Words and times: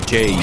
DJ. 0.00 0.36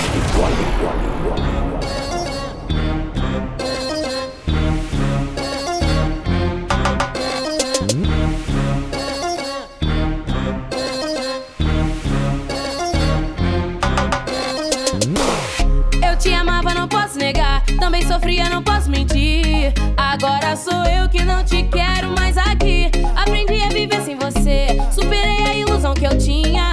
Eu 16.02 16.18
te 16.18 16.34
amava, 16.34 16.74
não 16.74 16.88
posso 16.88 17.20
negar. 17.20 17.64
Também 17.80 18.02
sofria, 18.08 18.50
não 18.50 18.64
posso 18.64 18.90
mentir. 18.90 19.72
Agora 19.96 20.56
sou 20.56 20.84
eu 20.86 21.08
que 21.10 21.24
não 21.24 21.44
te 21.44 21.62
quero 21.64 22.10
mais 22.18 22.40
aqui. 22.40 22.90
Aprendi 23.16 23.62
a 23.62 23.70
viver 23.70 24.02
sem 24.02 24.16
você. 24.16 24.80
Superei 24.92 25.46
a 25.46 25.54
ilusão 25.54 25.94
que 25.94 26.06
eu 26.06 26.18
tinha. 26.18 26.73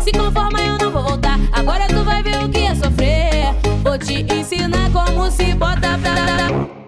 Se 0.00 0.10
conforma, 0.12 0.60
eu 0.60 0.76
não 0.78 0.90
vou 0.90 1.02
voltar. 1.02 1.38
Agora 1.52 1.86
tu 1.86 2.02
vai 2.02 2.22
ver 2.22 2.42
o 2.44 2.48
que 2.48 2.58
é 2.58 2.74
sofrer. 2.74 3.54
Vou 3.82 3.96
te 3.96 4.26
ensinar 4.34 4.90
como 4.90 5.30
se 5.30 5.54
bota 5.54 5.96
pra. 5.98 6.79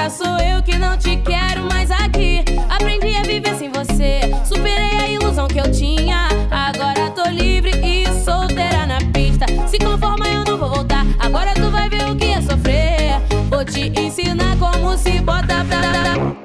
Agora 0.00 0.10
sou 0.10 0.38
eu 0.38 0.62
que 0.62 0.78
não 0.78 0.96
te 0.96 1.14
quero 1.18 1.64
mais 1.64 1.90
aqui. 1.90 2.42
Aprendi 2.70 3.14
a 3.18 3.22
viver 3.22 3.54
sem 3.54 3.70
você. 3.70 4.20
Superei 4.46 4.98
a 4.98 5.06
ilusão 5.10 5.46
que 5.46 5.58
eu 5.58 5.70
tinha. 5.70 6.26
Agora 6.50 7.10
tô 7.10 7.28
livre 7.28 7.72
e 7.84 8.06
solteira 8.24 8.86
na 8.86 8.96
pista. 9.12 9.44
Se 9.68 9.78
conforma, 9.78 10.26
eu 10.26 10.42
não 10.42 10.56
vou 10.56 10.70
voltar. 10.70 11.04
Agora 11.18 11.52
tu 11.52 11.70
vai 11.70 11.90
ver 11.90 12.10
o 12.10 12.16
que 12.16 12.32
é 12.32 12.40
sofrer. 12.40 13.20
Vou 13.50 13.62
te 13.62 13.92
ensinar 14.00 14.56
como 14.58 14.96
se 14.96 15.20
bota 15.20 15.62
pra. 15.68 16.39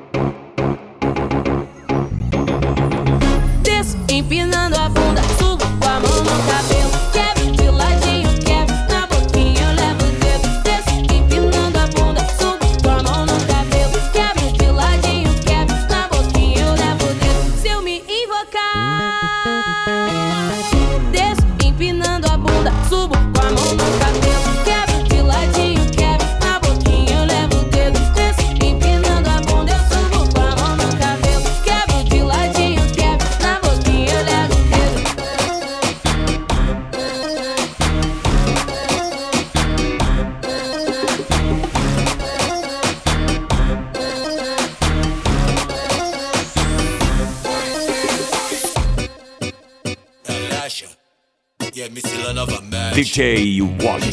DJ 53.15 53.61
Wally. 53.61 54.04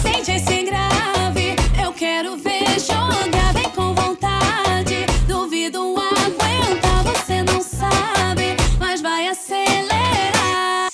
Sente 0.00 0.30
esse 0.32 0.62
grave, 0.62 1.56
eu 1.84 1.92
quero 1.92 2.36
ver 2.36 2.78
jogar 2.80 3.52
bem 3.52 3.70
com 3.70 3.94
vontade. 3.94 5.06
Duvido 5.26 5.94
aguentar, 5.96 7.04
você 7.04 7.42
não 7.42 7.60
sabe, 7.60 8.56
mas 8.78 9.00
vai 9.00 9.28
acelerar. 9.28 10.90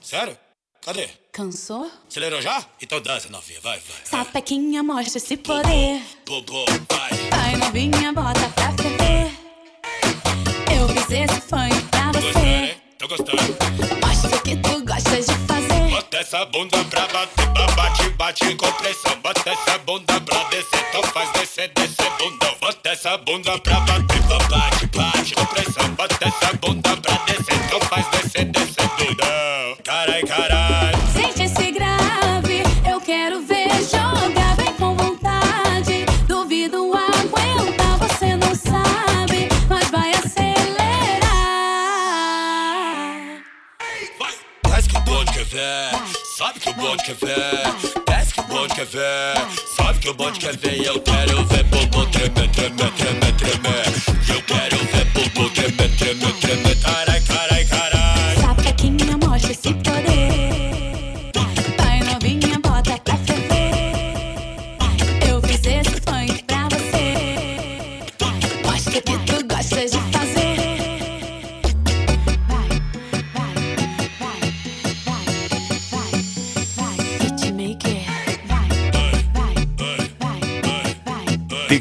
Sério? 0.00 0.38
Cadê? 0.80 1.08
Cansou? 1.32 1.90
Acelerou 2.08 2.40
já? 2.40 2.64
Então 2.80 3.00
dança, 3.00 3.28
novinha, 3.28 3.60
vai, 3.60 3.78
vai. 3.78 3.96
Sapequinha 4.04 4.82
mostra 4.82 5.18
esse 5.18 5.36
poder. 5.36 6.02
Bobo, 6.26 6.64
vai. 6.90 7.10
Vai 7.30 7.56
novinha, 7.56 8.12
bota 8.12 8.48
pra 8.50 8.72
ferver. 8.72 9.30
Eu 10.74 10.88
fiz 10.88 11.10
esse 11.10 11.40
funk 11.42 11.82
pra 11.90 12.12
você. 12.12 12.76
Tô 12.98 13.06
gostando. 13.06 13.56
Mostra 14.04 14.40
que 14.40 14.56
tu 14.56 14.77
essa 16.28 16.44
bunda 16.44 16.76
pra 16.84 17.08
bater, 17.08 17.48
bate, 17.74 18.10
bate 18.10 18.54
com 18.56 18.70
pressão. 18.72 19.18
Bota 19.22 19.48
essa 19.48 19.78
bunda 19.78 20.20
pra 20.20 20.44
descer, 20.50 20.84
então 20.90 21.02
faz 21.04 21.32
descer, 21.32 21.72
descer 21.74 22.10
bundão. 22.18 22.54
Bota 22.60 22.90
essa 22.90 23.16
bunda 23.16 23.58
pra 23.58 23.80
bater, 23.80 24.22
bate, 24.50 24.86
bate 24.88 25.34
com 25.34 25.46
pressão. 25.46 25.88
Bota 25.94 26.28
essa 26.28 26.52
bunda 26.58 26.96
pra 26.98 27.14
descer, 27.24 27.54
então 27.64 27.80
faz 27.80 28.06
descer, 28.08 28.44
descer 28.44 28.88
bundão. 28.98 29.76
Carai, 29.82 30.22
carai. 30.24 30.92
Sente 31.14 31.44
esse 31.44 31.70
grave, 31.70 32.62
eu 32.86 33.00
quero 33.00 33.40
ver 33.40 33.70
jogar 33.84 34.54
bem 34.56 34.74
com 34.74 34.94
vontade. 34.96 36.04
Duvido 36.26 36.92
aguentar, 36.92 37.96
você 38.00 38.36
não 38.36 38.54
sabe, 38.54 39.48
mas 39.66 39.90
vai 39.90 40.10
acelerar. 40.10 41.22
Vai. 44.18 44.34
Desce 44.74 44.88
que 44.90 44.96
o 44.98 45.00
bonde 45.00 45.32
que 45.32 45.40
o 45.40 45.97
bonde 46.88 47.02
quer 47.02 47.16
ver. 47.16 48.04
Desce 48.06 48.32
que 48.32 48.40
o 48.40 48.44
bonde 48.44 48.74
quer 48.74 48.86
ver, 48.86 49.34
sabe 49.76 49.98
que 49.98 50.08
o 50.08 50.14
bonde 50.14 50.38
quer 50.38 50.56
ver. 50.56 50.86
Eu 50.86 51.00
quero 51.00 51.44
ver 51.46 51.64
bobo 51.64 52.06
tremer, 52.06 52.50
tremer, 52.50 52.92
tremer, 52.92 53.32
tremer. 53.36 53.86
Eu 54.34 54.42
quero 54.42 54.78
ver 54.78 55.04
bobo 55.12 55.27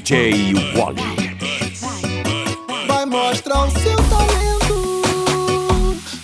DJ 0.07 0.53
Wally. 0.77 1.01
Vai 2.87 3.05
mostrar 3.05 3.65
o 3.65 3.71
seu 3.71 3.97
talento, 4.07 5.11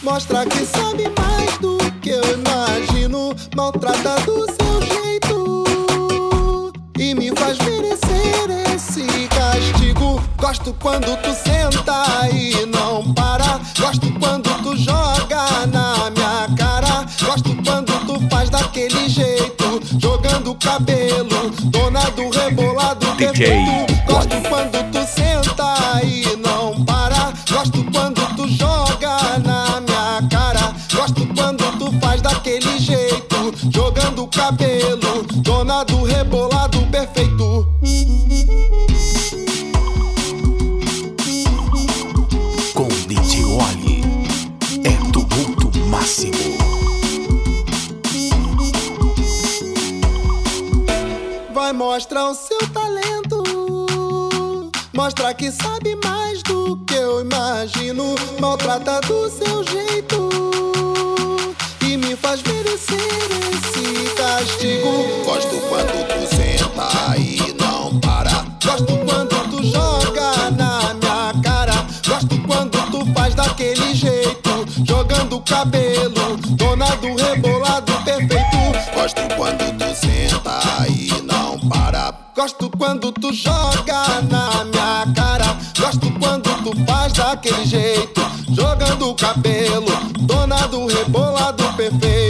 mostra 0.02 0.46
que 0.46 0.66
sabe 0.66 1.12
mais 1.20 1.58
do 1.58 1.78
que 2.00 2.12
eu 2.12 2.22
imagino. 2.34 3.36
Maltrata 3.54 4.22
do 4.22 4.46
seu 4.46 4.82
jeito 4.84 5.64
e 6.98 7.14
me 7.14 7.36
faz 7.36 7.58
merecer 7.58 8.74
esse 8.74 9.06
castigo. 9.28 10.24
Gosto 10.38 10.74
quando 10.80 11.18
tu 11.18 11.34
senta 11.34 12.30
e 12.34 12.66
não 12.66 13.14
para. 13.14 13.60
Gosto 13.78 14.10
quando 14.18 14.50
tu 14.64 14.78
joga 14.78 15.68
na 15.68 16.10
minha 16.10 16.48
cara. 16.58 17.06
Gosto 17.22 17.54
quando 17.66 17.92
tu 18.06 18.30
faz 18.30 18.50
daquele 18.50 19.10
jeito, 19.10 19.82
jogando 20.00 20.52
o 20.52 20.56
cabelo, 20.56 21.50
dona 21.66 22.10
do 22.12 22.30
rebote. 22.30 22.73
DJ. 23.32 23.86
Gosto 24.06 24.36
quando 24.50 24.92
tu 24.92 25.00
senta 25.08 26.02
e 26.04 26.36
não 26.36 26.84
para. 26.84 27.32
Gosto 27.50 27.82
quando 27.90 28.20
tu 28.36 28.46
joga 28.50 29.40
na 29.40 29.80
minha 29.80 30.28
cara. 30.30 30.74
Gosto 30.94 31.26
quando 31.34 31.64
tu 31.78 31.90
faz 32.02 32.22
daquele 32.22 32.78
jeito. 32.78 33.54
Jogando 33.74 34.24
o 34.24 34.28
cabelo, 34.28 35.24
dona 35.36 35.86
do 35.86 36.04
rebolado 36.04 36.86
perfeito. 36.88 37.66
Com 42.74 42.88
DJ 43.08 43.46
Oli, 43.46 44.04
é 44.84 45.12
do 45.12 45.80
máximo. 45.88 46.34
Vai 51.54 51.72
mostrar 51.72 52.30
o 52.30 52.36
seu 52.36 52.58
tamanho. 52.74 52.83
Mostra 54.94 55.34
que 55.34 55.52
sabe 55.52 55.96
mais 56.04 56.44
do 56.44 56.78
que 56.86 56.94
eu 56.94 57.22
imagino. 57.22 58.14
Maltrata 58.40 59.02
do 59.02 59.28
seu 59.28 59.64
jeito 59.64 60.30
e 61.82 61.98
me 61.98 62.16
faz 62.16 62.44
merecer 62.44 63.00
esse 63.52 64.14
castigo. 64.16 65.26
Gosto 65.26 65.56
quando 65.68 66.08
tu 66.08 66.36
senta 66.36 67.18
e 67.18 67.56
não 67.60 68.00
para. 68.00 68.46
Gosto 68.64 68.96
quando 69.06 69.36
tu 69.50 69.64
joga 69.64 70.52
na 70.52 70.94
minha 70.94 71.42
cara. 71.44 71.74
Gosto 72.08 72.40
quando 72.46 72.78
tu 72.92 73.14
faz 73.14 73.34
daquele 73.34 73.96
jeito, 73.96 74.66
jogando 74.86 75.38
o 75.38 75.42
cabelo, 75.42 76.38
dona 76.56 76.96
do 76.98 77.16
rebote. 77.16 77.53
daquele 87.44 87.66
jeito, 87.66 88.22
jogando 88.54 89.10
o 89.10 89.16
cabelo, 89.16 89.92
dona 90.22 90.66
do 90.68 90.88
rebolado 90.88 91.64
perfeito. 91.76 92.23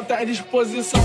ela 0.00 0.04
tá 0.04 0.18
à 0.18 0.24
disposição. 0.24 1.00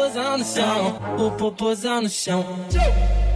popozão 0.00 0.38
no 0.38 0.44
chão, 0.44 1.00
o 1.18 1.30
popozão 1.32 2.02
no 2.02 2.08
chão. 2.08 2.46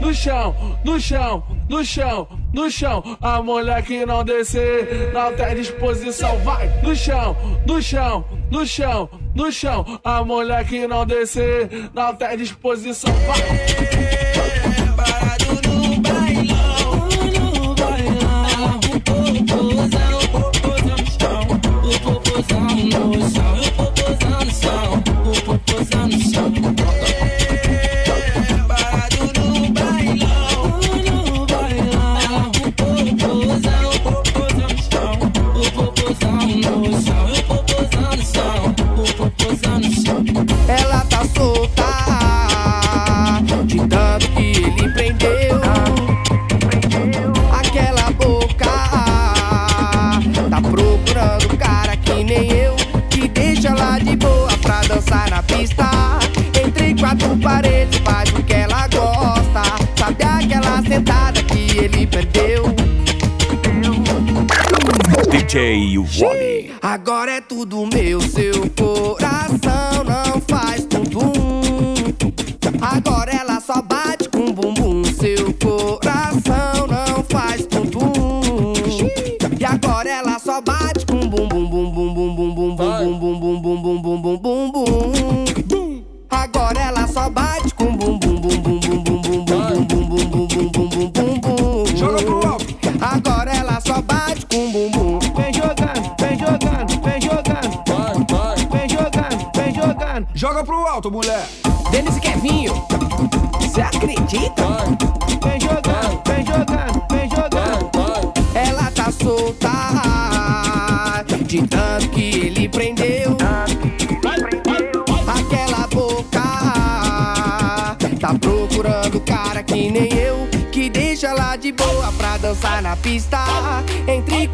No 0.00 0.14
chão, 0.14 0.56
no 0.84 1.00
chão, 1.00 1.44
no 1.68 1.84
chão, 1.84 2.28
no 2.52 2.70
chão. 2.70 3.16
A 3.20 3.42
mulher 3.42 3.82
que 3.82 4.04
não 4.04 4.24
descer, 4.24 5.12
não 5.12 5.34
tem 5.34 5.54
disposição. 5.56 6.38
Vai 6.38 6.68
no 6.82 6.96
chão, 6.96 7.36
no 7.66 7.82
chão, 7.82 8.24
no 8.50 8.66
chão, 8.66 9.10
no 9.34 9.52
chão. 9.52 10.00
A 10.02 10.24
mulher 10.24 10.66
que 10.66 10.86
não 10.86 11.06
descer, 11.06 11.90
não 11.94 12.14
tem 12.14 12.36
disposição. 12.36 13.12
Vai. 13.26 14.03
Wally. 65.54 66.72
Agora 66.82 67.30
é 67.30 67.40
tudo 67.40 67.86
meu, 67.86 68.20
seu 68.20 68.68
coração 68.70 70.02
não 70.04 70.40
faz 70.40 70.84
tanto. 70.84 71.20
Agora 72.80 73.23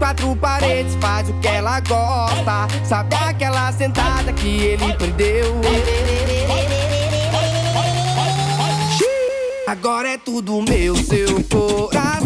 quatro 0.00 0.34
paredes, 0.34 0.96
faz 0.98 1.28
o 1.28 1.34
que 1.34 1.46
ela 1.46 1.78
gosta. 1.80 2.66
Sabe 2.84 3.14
aquela 3.14 3.70
sentada 3.70 4.32
que 4.32 4.48
ele 4.48 4.94
perdeu? 4.94 5.60
Agora 9.68 10.08
é 10.08 10.18
tudo 10.18 10.62
meu, 10.62 10.96
seu 10.96 11.44
coração 11.44 12.19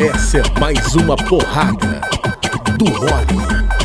Essa 0.00 0.38
é 0.38 0.60
mais 0.60 0.96
uma 0.96 1.14
porrada 1.14 2.00
do 2.76 2.86
Wally. 2.86 3.75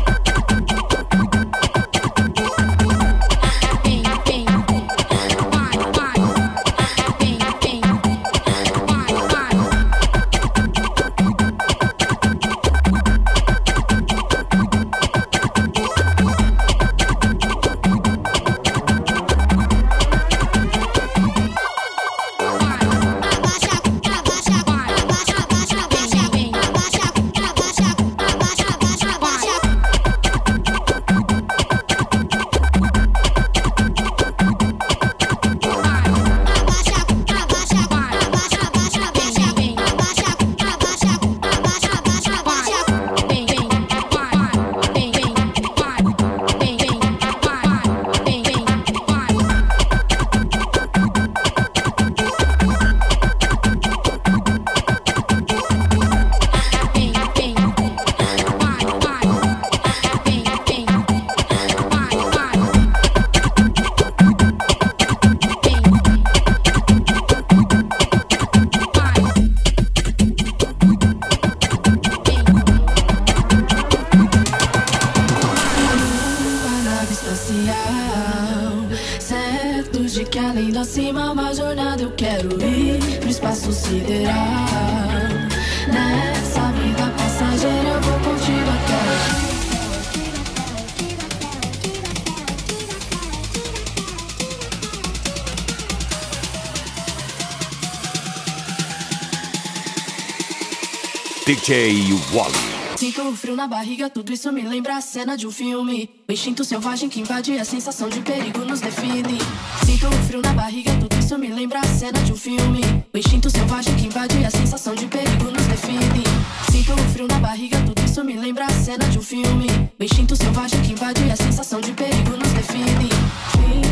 DJ 101.51 102.13
Wally. 102.33 102.95
Sinto 102.95 103.27
o 103.27 103.35
frio 103.35 103.57
na 103.57 103.67
barriga, 103.67 104.09
tudo 104.09 104.31
isso 104.31 104.49
me 104.53 104.61
lembra 104.61 104.95
a 104.95 105.01
cena 105.01 105.35
de 105.35 105.45
um 105.45 105.51
filme. 105.51 106.09
O 106.29 106.31
instinto 106.31 106.63
selvagem 106.63 107.09
que 107.09 107.19
invade 107.19 107.59
a 107.59 107.65
sensação 107.65 108.07
de 108.07 108.21
perigo 108.21 108.59
nos 108.59 108.79
define. 108.79 109.37
Sinto 109.85 110.07
o 110.07 110.11
frio 110.27 110.41
na 110.41 110.53
barriga, 110.53 110.93
tudo 110.97 111.19
isso 111.19 111.37
me 111.37 111.49
lembra 111.49 111.79
a 111.79 111.83
cena 111.83 112.21
de 112.21 112.31
um 112.31 112.37
filme. 112.37 112.79
O 113.13 113.17
instinto 113.17 113.49
selvagem 113.49 113.93
que 113.97 114.05
invade 114.05 114.45
a 114.45 114.49
sensação 114.49 114.95
de 114.95 115.05
perigo 115.07 115.51
nos 115.51 115.65
define. 115.65 116.23
Sinto 116.71 116.93
o 116.93 117.09
frio 117.11 117.27
na 117.27 117.39
barriga, 117.39 117.77
tudo 117.85 118.01
isso 118.01 118.23
me 118.23 118.37
lembra 118.37 118.63
a 118.63 118.71
cena 118.71 119.05
de 119.09 119.19
um 119.19 119.21
filme. 119.21 119.67
O 119.99 120.03
instinto 120.05 120.37
selvagem 120.37 120.81
que 120.83 120.93
invade 120.93 121.29
a 121.29 121.35
sensação 121.35 121.81
de 121.81 121.91
perigo 121.91 122.37
nos 122.37 122.51
define. 122.53 123.90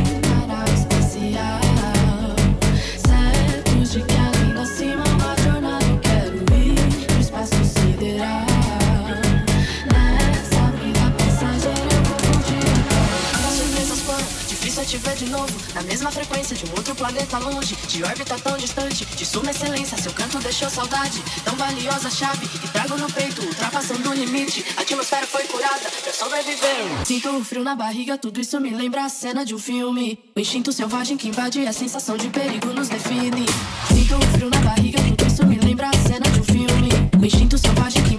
De 15.20 15.30
novo. 15.30 15.54
Na 15.76 15.82
mesma 15.82 16.10
frequência 16.12 16.56
de 16.56 16.66
um 16.66 16.72
outro 16.78 16.96
planeta 16.96 17.38
longe. 17.40 17.76
De 17.88 18.02
órbita 18.04 18.40
tão 18.40 18.58
distante, 18.58 19.06
de 19.06 19.26
suma 19.26 19.52
excelência. 19.52 19.98
Seu 19.98 20.14
canto 20.14 20.40
deixou 20.40 20.70
saudade. 20.70 21.22
Tão 21.44 21.56
valiosa 21.56 22.10
chave 22.10 22.48
que 22.48 22.68
trago 22.70 22.96
no 22.96 23.12
peito, 23.12 23.42
ultrapassando 23.42 24.10
o 24.10 24.14
limite. 24.14 24.66
A 24.78 24.82
atmosfera 24.82 25.28
foi 25.28 25.44
curada 25.44 25.90
pra 26.02 26.14
sobreviver. 26.14 27.06
Sinto 27.06 27.30
o 27.36 27.44
frio 27.44 27.64
na 27.64 27.76
barriga, 27.76 28.18
tudo 28.18 28.40
isso 28.40 28.60
me 28.62 28.70
lembra 28.70 29.04
a 29.04 29.10
cena 29.10 29.44
de 29.46 29.54
um 29.54 29.60
filme. 29.60 30.18
O 30.36 30.40
instinto 30.40 30.72
selvagem 30.72 31.18
que 31.18 31.28
invade 31.28 31.68
a 31.68 31.74
sensação 31.74 32.16
de 32.16 32.30
perigo 32.30 32.68
nos 32.68 32.88
define. 32.88 33.46
Sinto 33.90 34.16
o 34.16 34.22
frio 34.32 34.50
na 34.50 34.60
barriga, 34.60 35.00
tudo 35.04 35.28
isso 35.28 35.46
me 35.46 35.60
lembra 35.60 35.90
a 35.90 35.94
cena 36.08 36.30
de 36.32 36.40
um 36.40 36.44
filme. 36.44 36.90
O 37.22 37.26
instinto 37.26 37.58
selvagem 37.58 38.02
que 38.04 38.19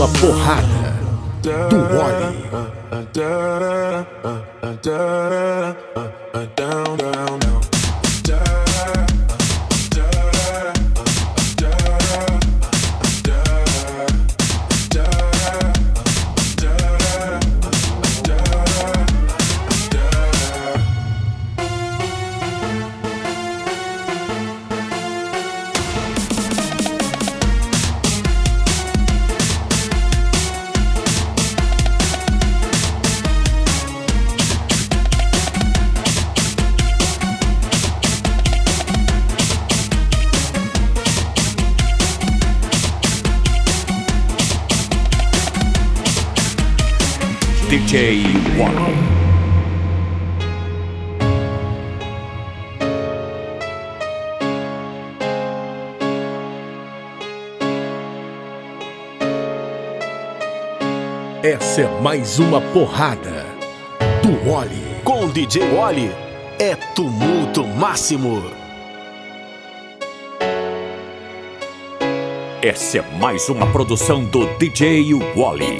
uma 0.00 0.08
porrada 0.08 0.69
mais 62.20 62.38
uma 62.38 62.60
porrada 62.60 63.46
do 64.22 64.50
Wally. 64.50 64.76
Com 65.02 65.26
DJ 65.28 65.62
Wally 65.74 66.12
é 66.58 66.76
tumulto 66.94 67.66
máximo. 67.66 68.44
Essa 72.60 72.98
é 72.98 73.18
mais 73.18 73.48
uma 73.48 73.66
produção 73.68 74.22
do 74.22 74.44
DJ 74.58 75.14
Wally. 75.34 75.78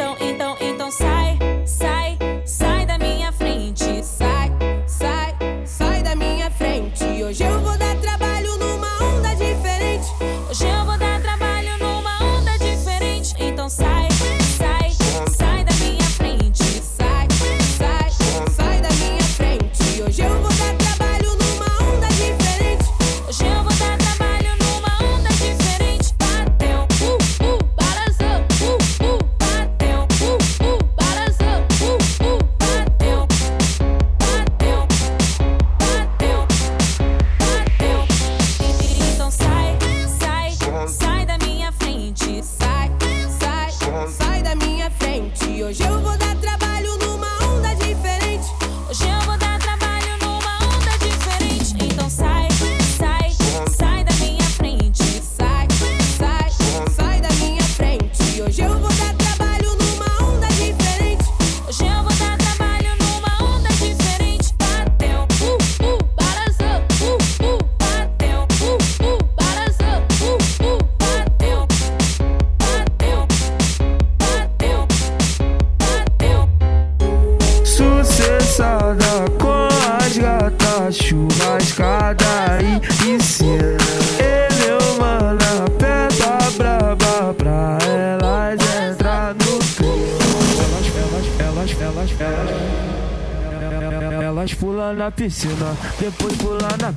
Piscina, 95.20 95.76
depois 95.98 96.34
pulam 96.38 96.76
na. 96.80 96.94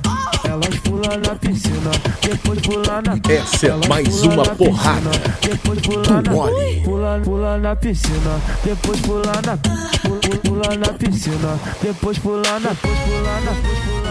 Elas 0.48 0.80
pulam 0.80 1.20
na 1.20 1.34
piscina, 1.34 1.90
depois 2.22 2.58
pulam 2.60 3.02
na. 3.02 3.18
Essa 3.30 3.66
é 3.66 3.88
mais 3.88 4.22
uma 4.22 4.44
porrada 4.44 5.10
Depois 5.42 5.78
pular 5.80 6.22
na 6.22 6.30
pula, 6.82 7.20
pula 7.22 7.58
na 7.58 7.76
piscina, 7.76 8.40
depois 8.64 9.00
pular 9.00 9.42
na 9.44 9.58
pula 9.58 10.76
na 10.78 10.92
piscina, 10.94 11.60
depois 11.82 12.18
pular 12.18 12.60
na 12.60 12.70
depois 12.70 12.98
pular 12.98 13.42
na 13.42 13.52
depois 13.52 13.78
pular 13.84 14.00
na 14.00 14.03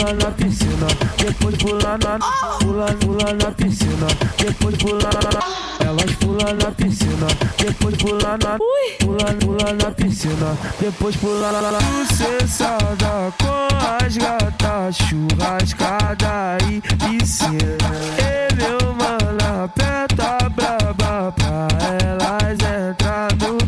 Pulam 0.00 0.16
na 0.16 0.30
piscina, 0.30 0.86
depois 1.18 1.56
pulam 1.56 1.98
na 1.98 2.18
pula, 2.58 2.86
pula 3.00 3.34
na 3.34 3.50
piscina, 3.50 4.06
depois 4.38 4.74
pular 4.76 5.12
na 5.12 5.86
Elas 5.86 6.12
pulam 6.16 6.56
na 6.56 6.70
piscina, 6.70 7.26
depois 7.58 7.96
pular 7.96 8.38
na 8.38 8.56
pula, 8.58 9.34
pula 9.40 9.72
na 9.74 9.90
piscina, 9.90 10.56
depois 10.80 11.16
pular 11.16 11.52
na 11.52 11.80
Sucessada 11.80 13.30
com 13.42 13.68
as 14.02 14.16
gatas, 14.16 14.96
churrascada 14.96 16.56
e 16.70 16.80
piscina. 16.80 17.90
E 18.16 18.54
meu 18.54 18.94
mano 18.94 19.64
aperta 19.64 20.48
braba 20.48 21.30
pra 21.32 21.68
elas 22.06 22.58
entrar 22.88 23.28
no. 23.36 23.58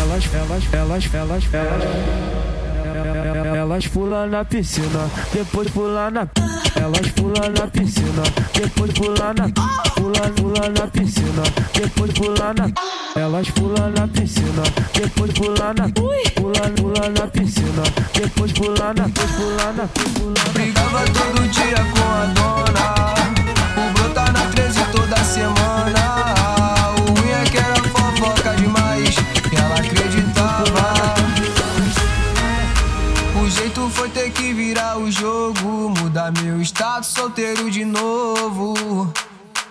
Elas, 0.00 0.24
elas, 0.32 0.64
elas, 0.72 1.14
elas, 1.14 1.44
elas. 1.52 2.65
Elas 3.06 3.86
pulam 3.86 4.30
na 4.30 4.44
piscina, 4.44 5.08
depois 5.32 5.70
pulam 5.70 6.10
na. 6.12 6.28
Elas 6.76 7.08
pulam 7.12 7.52
na 7.52 7.66
piscina, 7.66 8.22
depois 8.52 8.92
pulam 8.92 9.34
na. 9.36 9.48
Pula, 9.94 10.30
pula 10.36 10.68
na 10.68 10.86
piscina, 10.88 11.42
depois 11.72 12.12
pulam 12.12 12.54
na. 12.56 12.66
Elas 13.20 13.50
pulam 13.50 13.92
na 13.92 14.08
piscina, 14.08 14.62
depois 14.92 15.32
pulam 15.32 15.74
na. 15.76 15.88
Pula, 16.34 16.70
pula 16.76 17.08
na 17.10 17.26
piscina, 17.28 17.82
depois 18.12 18.52
pular 18.52 18.94
na. 18.94 19.04
Depois 19.04 19.32
pular 19.32 19.74
na. 19.74 19.86
Pula, 19.86 20.52
Brigava 20.52 21.04
todo 21.12 21.48
dia 21.48 21.76
com 21.92 22.08
a 22.10 22.26
dona. 22.34 22.86
O 23.76 23.92
brotar 23.92 24.32
na 24.32 24.46
13 24.50 24.84
toda 24.92 25.24
semana. 25.24 25.95
Solteiro 37.26 37.68
de 37.68 37.84
novo. 37.84 39.12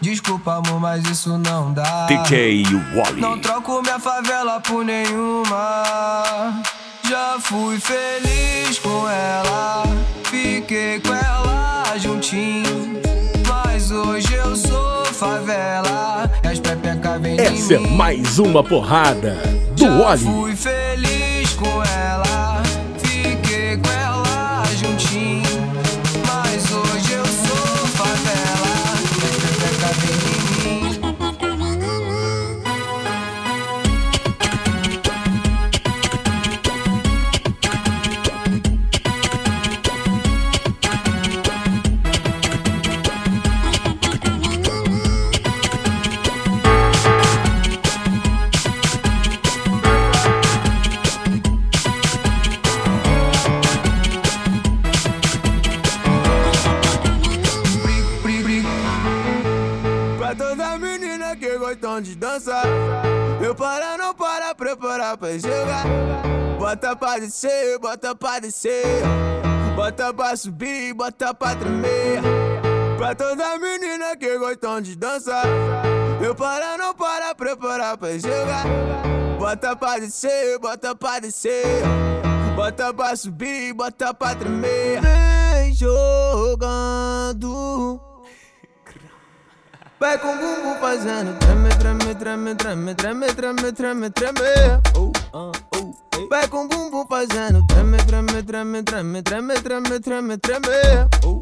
Desculpa, 0.01 0.55
amor, 0.55 0.79
mas 0.79 1.05
isso 1.05 1.37
não 1.37 1.71
dá. 1.71 2.05
DJ 2.05 2.65
Wally. 2.93 3.21
Não 3.21 3.39
troco 3.39 3.81
minha 3.81 3.97
favela 3.97 4.59
por 4.59 4.83
nenhuma. 4.83 6.61
Já 7.07 7.37
fui 7.39 7.79
feliz 7.79 8.77
com 8.79 9.07
ela, 9.09 9.83
fiquei 10.23 10.99
com 10.99 11.13
ela 11.13 11.97
juntinho. 11.97 12.99
Mas 13.47 13.89
hoje 13.89 14.33
eu 14.33 14.53
sou 14.55 15.05
favela, 15.05 16.29
as 16.43 16.59
pepecas 16.59 17.21
vêm 17.21 17.39
Essa 17.39 17.75
é 17.75 17.79
mais 17.79 18.37
uma 18.37 18.63
porrada 18.63 19.37
do 19.77 19.83
Já 19.83 19.97
Wally. 19.97 20.25
Bota 66.57 66.95
pra 66.95 67.19
descer, 67.19 67.77
bota 67.79 68.15
pra 68.15 68.39
descer. 68.39 69.03
Bota 69.75 70.13
pra 70.13 70.35
subir, 70.35 70.93
bota 70.93 71.33
pra 71.33 71.55
tremer. 71.55 72.21
Pra 72.97 73.13
toda 73.13 73.57
menina 73.59 74.15
que 74.15 74.37
gostam 74.37 74.81
de 74.81 74.95
dançar. 74.95 75.45
Eu 76.23 76.33
para, 76.33 76.77
não 76.77 76.93
para, 76.93 77.35
preparar 77.35 77.97
pra 77.97 78.17
jogar. 78.17 78.63
Bota 79.37 79.75
pra 79.75 79.99
descer, 79.99 80.57
bota 80.59 80.95
pra 80.95 81.19
descer. 81.19 81.83
Bota 82.55 82.93
pra 82.93 83.15
subir, 83.15 83.73
bota 83.73 84.13
pra 84.13 84.33
tremer. 84.33 85.01
Vem 85.01 85.73
jogando. 85.73 87.35
Vai 89.97 90.17
com 90.17 90.27
o 90.27 90.37
bumbum 90.37 90.75
fazendo 90.81 91.39
treme, 91.39 91.69
treme, 91.69 92.15
treme, 92.15 92.55
treme, 92.55 92.95
treme, 92.95 93.33
treme, 93.33 93.71
treme, 93.71 94.09
treme. 94.09 94.81
Oh, 94.97 95.11
ah, 95.33 95.51
oh, 95.73 95.95
ei. 96.17 96.27
Vai 96.27 96.47
com 96.49 96.65
o 96.65 96.67
bumbum 96.67 97.05
fazendo 97.07 97.65
treme, 97.67 97.97
treme, 97.99 98.43
treme, 98.43 98.83
treme, 98.83 99.21
treme, 99.23 99.53
treme, 99.55 99.99
treme, 100.01 100.37
treme. 100.37 100.67
Oh, 101.23 101.39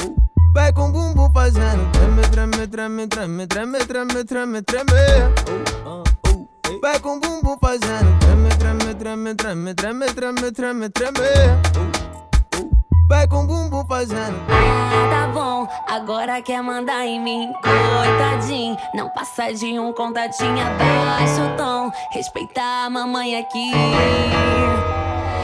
oh. 0.00 0.16
Vai 0.54 0.72
com 0.72 0.88
o 0.88 0.92
bumbum 0.92 1.30
fazendo 1.34 1.92
treme, 1.92 2.22
treme, 2.30 2.66
treme, 2.66 3.06
treme, 3.06 3.46
treme, 3.46 3.78
treme, 3.84 4.24
treme, 4.24 4.62
treme. 4.62 4.92
Oh, 5.84 6.02
ah, 6.02 6.02
oh, 6.28 6.48
ei. 6.70 6.80
Vai 6.80 6.98
com 6.98 7.16
o 7.16 7.20
bumbum 7.20 7.58
fazendo 7.60 8.18
treme, 8.20 8.48
treme, 8.56 8.94
treme, 8.94 9.34
treme, 9.34 9.74
treme, 9.74 10.06
treme, 10.06 10.50
treme, 10.50 10.88
treme. 10.88 11.20
Oh, 11.76 11.78
oh. 11.78 11.91
Vai 13.12 13.28
com 13.28 13.44
o 13.44 13.46
bumbum 13.46 13.84
fazendo 13.84 14.40
Ah, 14.48 15.10
tá 15.10 15.26
bom, 15.26 15.68
agora 15.86 16.40
quer 16.40 16.62
mandar 16.62 17.06
em 17.06 17.20
mim. 17.20 17.52
Coitadinho, 17.62 18.74
não 18.94 19.10
passa 19.10 19.52
de 19.52 19.78
um 19.78 19.92
contatinho 19.92 20.56
abaixo 20.58 21.54
tom. 21.58 21.92
Respeitar 22.10 22.86
a 22.86 22.88
mamãe 22.88 23.36
aqui. 23.38 23.70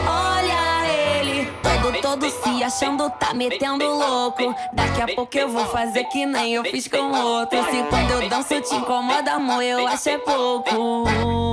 Olha 0.03 1.19
ele, 1.19 1.45
todo, 1.61 2.01
todo 2.01 2.29
se 2.31 2.63
achando, 2.63 3.07
tá 3.11 3.35
metendo 3.35 3.85
louco. 3.85 4.55
Daqui 4.73 5.03
a 5.03 5.15
pouco 5.15 5.37
eu 5.37 5.49
vou 5.49 5.67
fazer 5.67 6.05
que 6.05 6.25
nem 6.25 6.55
eu 6.55 6.63
fiz 6.63 6.87
com 6.87 7.11
outro. 7.11 7.63
Se 7.65 7.83
quando 7.83 8.11
eu 8.13 8.29
danço 8.29 8.59
te 8.61 8.73
incomoda, 8.73 9.33
amor, 9.33 9.61
eu 9.61 9.87
acho 9.87 10.09
é 10.09 10.17
pouco. 10.17 11.48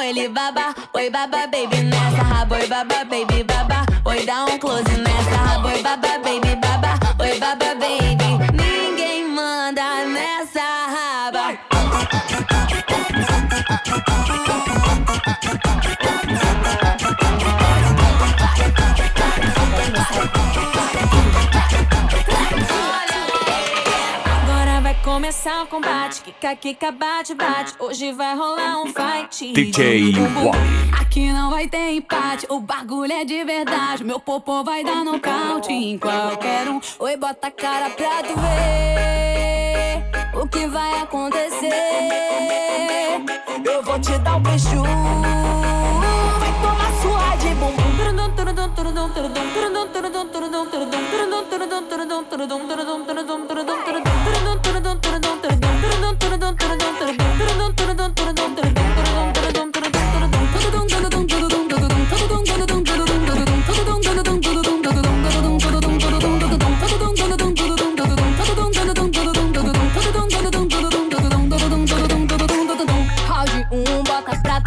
Ele 0.00 0.28
baba. 0.28 0.74
Oi, 0.94 1.10
baba, 1.10 1.46
baby, 1.46 1.82
nessa 1.82 2.22
raba. 2.22 2.56
Oi, 2.56 2.66
baba, 2.66 3.04
baby, 3.04 3.42
baba. 3.44 3.86
Oi, 4.04 4.24
dá 4.24 4.44
um 4.44 4.58
close 4.58 4.84
nessa 4.96 5.36
raba. 5.36 5.68
Oi, 5.68 5.82
baba, 5.82 6.18
baby, 6.22 6.54
baba. 6.56 6.98
Oi, 7.20 7.38
baba, 7.38 7.74
baby. 7.74 8.27
Começar 25.28 25.62
o 25.62 25.66
combate. 25.66 26.22
Kika, 26.22 26.56
kika, 26.56 26.90
bate, 26.90 27.34
bate. 27.34 27.74
Hoje 27.78 28.12
vai 28.12 28.34
rolar 28.34 28.80
um 28.80 28.86
fight. 28.86 29.52
DJ. 29.52 30.14
Aqui 30.98 31.30
não 31.30 31.50
vai 31.50 31.68
ter 31.68 31.92
empate. 31.92 32.46
O 32.48 32.60
bagulho 32.60 33.12
é 33.12 33.26
de 33.26 33.44
verdade. 33.44 34.02
Meu 34.04 34.18
popô 34.18 34.64
vai 34.64 34.82
dar 34.82 35.04
nocaute 35.04 35.70
em 35.70 35.98
qualquer 35.98 36.66
um. 36.70 36.80
Oi, 36.98 37.14
bota 37.18 37.48
a 37.48 37.50
cara 37.50 37.90
pra 37.90 38.22
tu 38.22 38.34
ver 38.40 40.40
o 40.40 40.48
que 40.48 40.66
vai 40.66 41.02
acontecer. 41.02 41.68
Eu 43.66 43.82
vou 43.82 44.00
te 44.00 44.16
dar 44.20 44.36
um 44.36 44.40
beijo. 44.40 44.82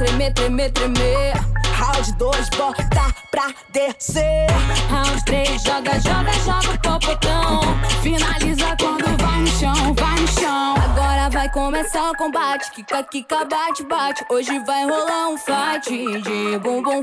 Tremer, 0.02 0.34
tremer, 0.34 0.72
tremer. 0.72 1.34
Round 1.80 2.18
2, 2.18 2.32
bota 2.58 2.81
descer. 3.70 4.48
Round 4.90 5.24
3, 5.26 5.64
joga, 5.64 6.00
joga, 6.00 6.34
joga 6.34 6.74
o 6.74 6.80
popotão. 6.80 7.62
Finaliza 8.02 8.76
quando 8.80 9.06
vai 9.22 9.42
no 9.42 9.48
chão, 9.48 9.94
vai 9.94 10.20
no 10.20 10.28
chão. 10.28 10.76
Agora 10.76 11.30
vai 11.30 11.50
começar 11.50 12.12
o 12.12 12.16
combate. 12.16 12.72
Kika, 12.72 13.04
kika, 13.04 13.46
bate, 13.46 13.84
bate. 13.84 14.26
Hoje 14.30 14.60
vai 14.60 14.84
rolar 14.84 15.30
um 15.30 15.38
fight 15.38 15.90
de 15.90 16.58
bumbum. 16.60 17.02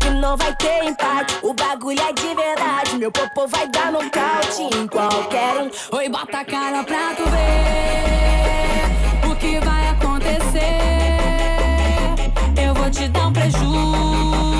Que 0.00 0.10
não 0.10 0.36
vai 0.36 0.54
ter 0.56 0.84
empate. 0.84 1.38
O 1.42 1.54
bagulho 1.54 2.00
é 2.00 2.12
de 2.12 2.34
verdade. 2.34 2.96
Meu 2.96 3.12
popô 3.12 3.46
vai 3.46 3.68
dar 3.68 3.92
nocaute 3.92 4.62
em 4.76 4.86
qualquer 4.86 5.62
um. 5.62 5.70
Oi, 5.96 6.08
bota 6.08 6.38
a 6.38 6.44
cara 6.44 6.82
pra 6.84 7.14
tu 7.14 7.24
ver 7.24 9.30
o 9.30 9.36
que 9.36 9.58
vai 9.60 9.88
acontecer. 9.88 10.60
Eu 12.62 12.74
vou 12.74 12.90
te 12.90 13.08
dar 13.08 13.26
um 13.26 13.32
preju. 13.32 14.59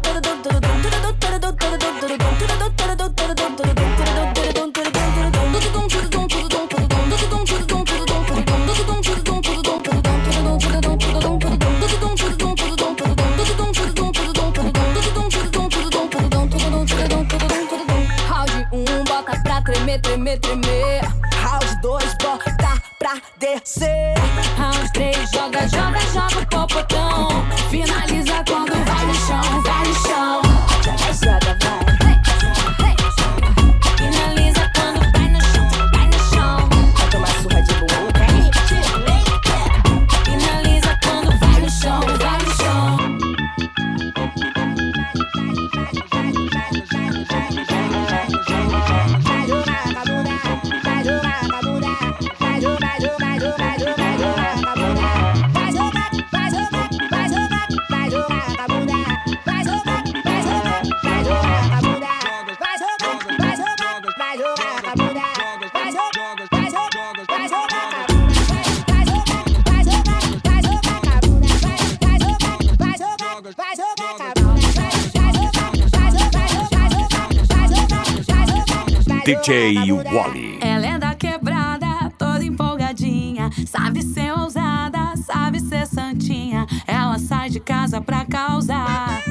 DJ 79.41 79.91
Wally. 79.91 80.59
Ela 80.61 80.85
é 80.85 80.99
da 80.99 81.15
quebrada, 81.15 82.11
toda 82.17 82.43
empolgadinha. 82.43 83.49
Sabe 83.65 84.03
ser 84.03 84.31
ousada, 84.37 85.15
sabe 85.17 85.59
ser 85.59 85.87
santinha. 85.87 86.67
Ela 86.85 87.17
sai 87.17 87.49
de 87.49 87.59
casa 87.59 87.99
pra 87.99 88.23
causar. 88.25 89.23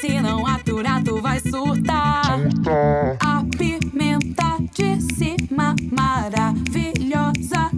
Se 0.00 0.20
não 0.20 0.46
aturar, 0.46 1.02
tu 1.02 1.20
vai 1.20 1.40
surtar. 1.40 2.38
A 3.20 3.44
pimenta 3.58 4.56
de 4.72 5.00
cima, 5.14 5.74
maravilhosa. 5.92 7.70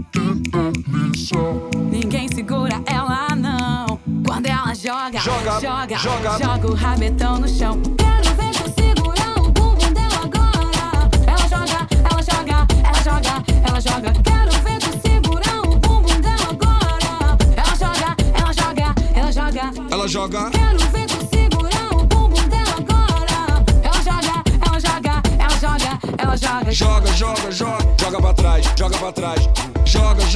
Ninguém 1.90 2.28
segura 2.28 2.80
ela, 2.86 3.34
não. 3.34 3.98
Quando 4.24 4.46
ela 4.46 4.74
joga, 4.74 5.18
Joga, 5.18 5.60
joga, 5.60 5.96
joga. 5.98 6.38
joga 6.38 6.66
o 6.70 6.74
rabetão 6.74 7.35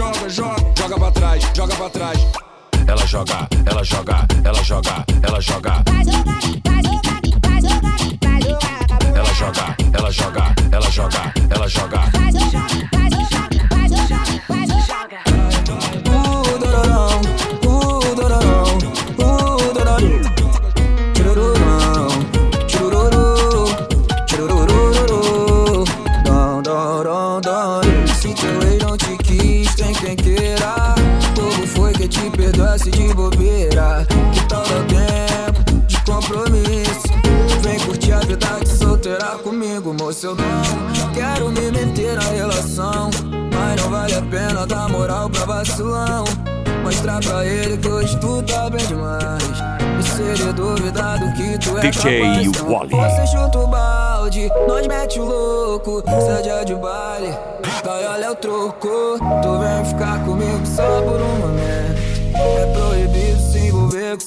Joga, 0.00 0.30
joga, 0.30 0.56
joga, 0.78 0.98
pra 0.98 1.10
trás, 1.10 1.44
joga 1.54 1.76
pra 1.76 1.90
trás. 1.90 2.26
Ela 2.88 3.06
joga, 3.06 3.46
ela 3.70 3.84
joga, 3.84 4.26
ela 4.42 4.62
joga, 4.62 5.04
ela 5.22 5.40
joga. 5.42 5.84
Ela 9.14 9.34
joga, 9.34 9.76
ela 9.92 10.10
joga, 10.10 10.54
ela 10.72 10.90
joga, 10.90 11.32
ela 11.50 11.68
joga. 11.68 12.99
Moço. 40.10 40.26
Eu 40.26 40.34
não 40.34 41.12
quero 41.12 41.48
me 41.50 41.70
meter 41.70 42.16
na 42.16 42.22
relação. 42.22 43.10
Mas 43.52 43.80
não 43.80 43.90
vale 43.90 44.14
a 44.14 44.22
pena 44.22 44.66
dar 44.66 44.88
moral 44.88 45.30
pra 45.30 45.44
vacilão. 45.44 46.24
Mostrar 46.82 47.20
pra 47.20 47.44
ele 47.44 47.76
que 47.76 47.88
hoje 47.88 48.18
tu 48.18 48.42
tá 48.42 48.68
bem 48.68 48.84
demais. 48.86 49.42
E 49.98 50.02
se 50.02 50.22
ele 50.22 50.52
duvidar 50.52 51.18
do 51.18 51.32
que 51.34 51.58
tu 51.58 51.78
é 51.78 51.82
DJ 51.82 52.20
capaz, 52.20 52.62
Wally. 52.62 52.90
Você 52.90 53.26
chuta 53.26 53.58
o 53.58 53.66
balde, 53.66 54.50
nós 54.66 54.86
mete 54.86 55.20
o 55.20 55.24
louco. 55.24 56.02
Se 56.02 56.30
é 56.30 56.42
dia 56.42 56.64
de 56.64 56.74
baile, 56.74 57.34
vai 57.84 58.06
olha 58.06 58.32
o 58.32 58.34
troco. 58.34 59.18
Tu 59.18 59.58
vem 59.58 59.84
ficar 59.84 60.24
comigo 60.24 60.66
só 60.66 61.02
por 61.02 61.20
um 61.20 61.38
momento. 61.38 62.00
É 62.34 62.79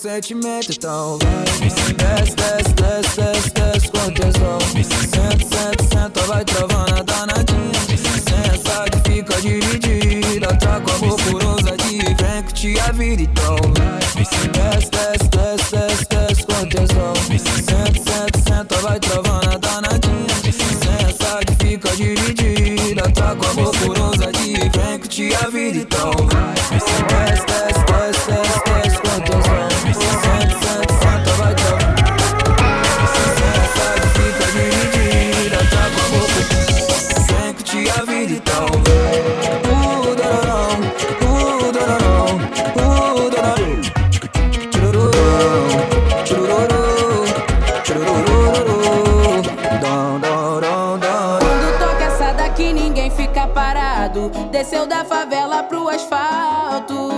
sentimento, 0.03 0.69
então 0.69 1.17
vai. 1.17 1.43
Desce, 1.61 1.93
desce, 1.93 2.73
desce, 2.73 3.13
desce, 3.13 3.49
desce 3.51 3.87
com 3.87 4.11
tesão. 4.11 4.59
Senta, 4.83 5.45
senta, 5.47 5.83
senta, 5.83 6.21
vai 6.23 6.43
travando 6.43 6.95
a 6.95 7.03
danadinha. 7.03 7.71
Sensa 7.87 8.83
que 8.91 9.09
fica 9.09 9.41
dividida, 9.41 10.47
trago 10.57 10.91
amor 10.91 11.15
por 11.21 11.45
ousadia. 11.45 12.15
Vem 12.19 12.43
curtir 12.43 12.79
a 12.81 12.91
vida, 12.91 13.21
então 13.21 13.55
vai. 13.77 13.99
Desce, 14.17 14.47
desce, 14.49 15.29
desce, 15.29 15.69
desce, 15.69 16.05
desce 16.09 16.43
com 16.47 16.67
tesão. 16.67 17.13
Senta, 17.39 17.99
senta, 18.03 18.39
senta, 18.45 18.75
vai 18.81 18.99
travando 18.99 19.51
a 19.51 19.57
danadinha. 19.57 20.27
Sensa 20.51 21.39
que 21.45 21.65
fica 21.65 21.95
dividida, 21.95 23.09
trago 23.13 23.45
amor 23.51 23.71
por 23.77 23.97
ousadia. 23.97 24.69
Vem 24.69 24.99
curtir 24.99 25.33
a 25.35 25.47
vida, 25.47 25.77
então 25.77 26.11
vai. 26.11 26.53
Desce, 26.77 27.52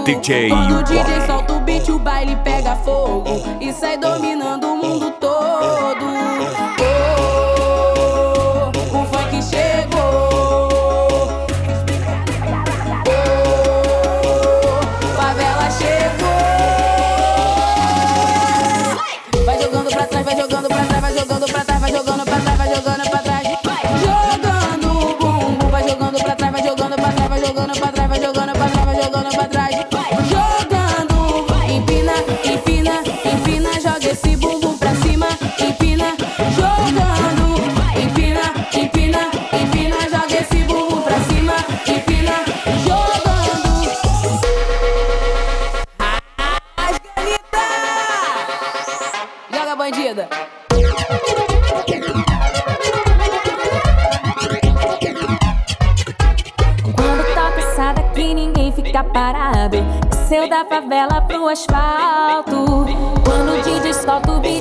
DJ 0.06 0.50
Quando 0.50 0.78
o 0.78 0.84
DJ 0.84 1.26
solta 1.26 1.54
o 1.54 1.60
beat, 1.62 1.90
o 1.90 1.98
baile 1.98 2.36
pega 2.44 2.76
fogo. 2.76 3.26
E 3.60 3.74
sai 3.74 3.98
dominando 3.98 4.66
o 4.68 4.78
mundo 4.78 5.10
todo. 5.20 5.25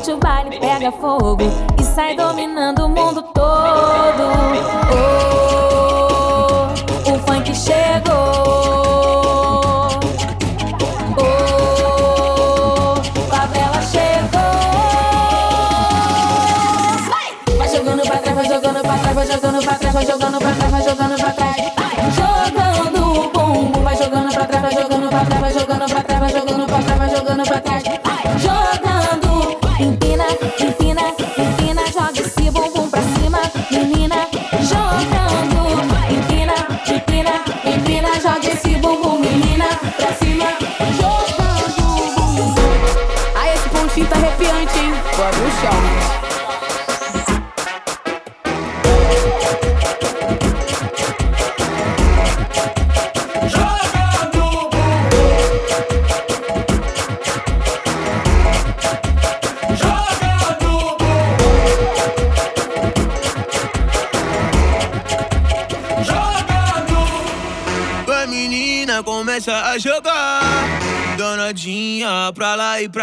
Solta 0.05 0.13
o 0.13 0.15
o 0.15 0.19
baile 0.19 0.61
pega 0.61 0.93
fogo. 0.93 1.45
E 1.81 1.83
sai 1.83 2.15
dominando 2.15 2.85
o 2.85 2.89
mundo 2.89 3.23
todo. 3.23 4.23
Oh, 4.93 6.67
o 7.11 7.19
funk 7.21 7.55
chegou. 7.55 8.15
Oh, 11.17 12.95
favela 13.31 13.81
chegou. 13.83 14.41
Vai 17.57 17.69
jogando 17.69 18.03
pra 18.03 18.19
trás, 18.19 18.37
vai 18.37 18.47
jogando 18.47 18.83
pra 18.83 18.99
trás, 18.99 19.15
vai 19.15 19.27
jogando 19.27 19.63
pra 19.65 19.75
trás, 19.75 19.95
vai 19.95 20.07
jogando 20.07 20.39
pra 20.39 20.53
trás, 20.53 20.71
vai 20.71 20.83
jogando 20.83 21.17
pra 21.17 21.33
trás. 21.33 21.57
Vai 21.97 22.11
jogando 22.11 23.01
o 23.01 23.31
bumbum, 23.31 23.83
vai 23.83 23.97
jogando 23.97 24.35
pra 24.35 24.45
trás, 24.47 24.63
vai 24.63 24.73
jogando 24.73 25.09
pra 25.09 25.25
trás, 25.25 25.41
vai 25.41 25.53
jogando 25.53 25.64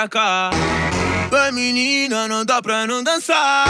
pra 0.02 0.08
cá. 0.08 1.11
Vai 1.32 1.50
menina, 1.50 2.28
não 2.28 2.44
dá 2.44 2.62
pra 2.62 2.86
não 2.86 3.02
dançar. 3.02 3.66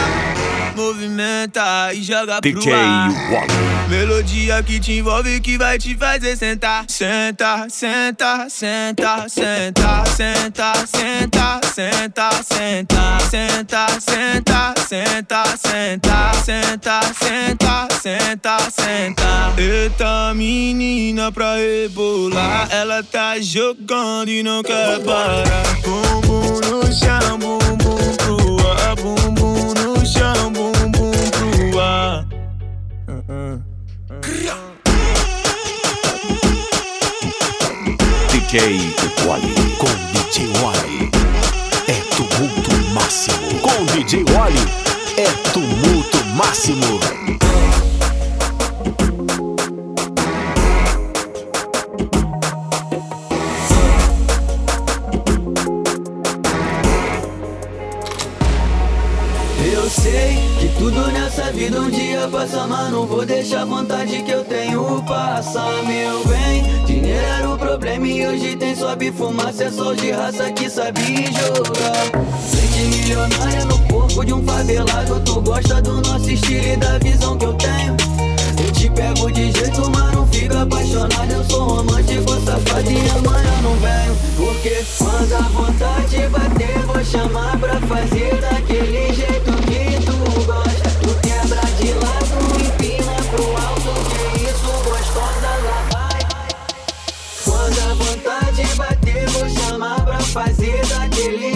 Movimenta 0.76 1.93
e 1.93 2.02
joga 2.02 2.41
pro 2.41 2.52
DJ 2.60 2.74
ar. 2.74 3.12
Wally. 3.32 3.71
Melodia 3.88 4.63
que 4.63 4.80
te 4.80 4.93
envolve 4.93 5.39
que 5.41 5.60
vai 5.60 5.78
te 5.78 5.95
fazer 5.95 6.36
sentar. 6.36 6.86
Senta, 6.88 7.67
senta, 7.69 8.47
senta, 8.50 9.28
senta, 9.30 10.08
senta, 10.08 10.74
senta, 10.88 11.50
senta, 11.62 12.30
senta, 12.50 13.10
senta, 13.30 13.88
senta, 14.00 14.74
senta, 14.80 15.43
senta, 15.60 16.34
senta, 16.41 17.02
senta, 17.13 17.88
senta, 18.02 18.58
senta. 18.71 19.54
Eita 19.56 20.34
menina 20.34 21.32
pra 21.32 21.56
rebolar, 21.58 22.67
ela 22.71 23.04
tá 23.04 23.39
jogando 23.39 24.30
e 24.30 24.41
não 24.41 24.63
quer 24.63 25.00
parar. 25.04 25.43
Bumbum 25.84 26.60
no 26.69 26.91
chão, 26.93 27.38
bumbum 27.59 28.15
pro 28.17 28.35
ar, 28.67 28.95
no 29.83 30.05
chão, 30.05 30.51
bumbum 30.53 31.11
pro 31.31 31.79
ar. 31.79 32.25
DJ 38.31 38.59
Wally. 39.25 39.53
Com 39.77 39.87
DJ 40.11 40.47
Wally. 40.61 41.11
É 41.87 41.93
tumulto 42.15 42.71
máximo. 42.93 43.59
Com 43.61 43.85
DJ 43.85 44.25
Wally. 44.33 44.65
É 45.17 45.27
tumulto 45.53 46.17
máximo. 46.35 46.99
Não 62.89 63.05
vou 63.05 63.25
deixar 63.25 63.61
a 63.61 63.65
vontade 63.65 64.23
que 64.23 64.31
eu 64.31 64.43
tenho 64.43 65.03
passar, 65.03 65.83
meu 65.83 66.25
bem. 66.25 66.85
Dinheiro 66.85 67.25
era 67.25 67.49
o 67.49 67.57
problema 67.57 68.07
e 68.07 68.25
hoje 68.25 68.55
tem 68.55 68.75
sobe 68.75 69.11
fumaça, 69.11 69.65
é 69.65 69.71
sol 69.71 69.95
de 69.95 70.11
raça 70.11 70.51
que 70.51 70.69
sabe 70.69 71.01
jogar. 71.25 72.23
Frente 72.49 72.79
milionária 72.89 73.65
no 73.65 73.79
corpo 73.87 74.25
de 74.25 74.33
um 74.33 74.43
favelado, 74.43 75.19
tu 75.21 75.41
gosta 75.41 75.81
do 75.81 76.01
nosso 76.01 76.29
estilo 76.29 76.65
e 76.65 76.77
da 76.77 76.97
visão 76.99 77.37
que 77.37 77.45
eu 77.45 77.53
tenho. 77.53 77.97
Eu 78.63 78.71
te 78.71 78.89
pego 78.89 79.31
de 79.31 79.51
jeito, 79.51 79.89
mas 79.89 80.13
não 80.13 80.27
fica 80.27 80.61
apaixonado. 80.61 81.31
Eu 81.31 81.43
sou 81.45 81.63
romântico, 81.63 82.33
safado 82.45 82.91
e 82.91 83.09
amanhã 83.09 83.61
não 83.63 83.75
venho. 83.75 84.17
Porque 84.37 84.83
quando 84.97 85.33
a 85.33 85.41
vontade 85.49 86.27
bater, 86.29 86.79
vou 86.85 87.03
chamar 87.03 87.59
pra 87.59 87.75
fazer 87.81 88.39
daquele 88.41 89.13
jeito 89.13 89.50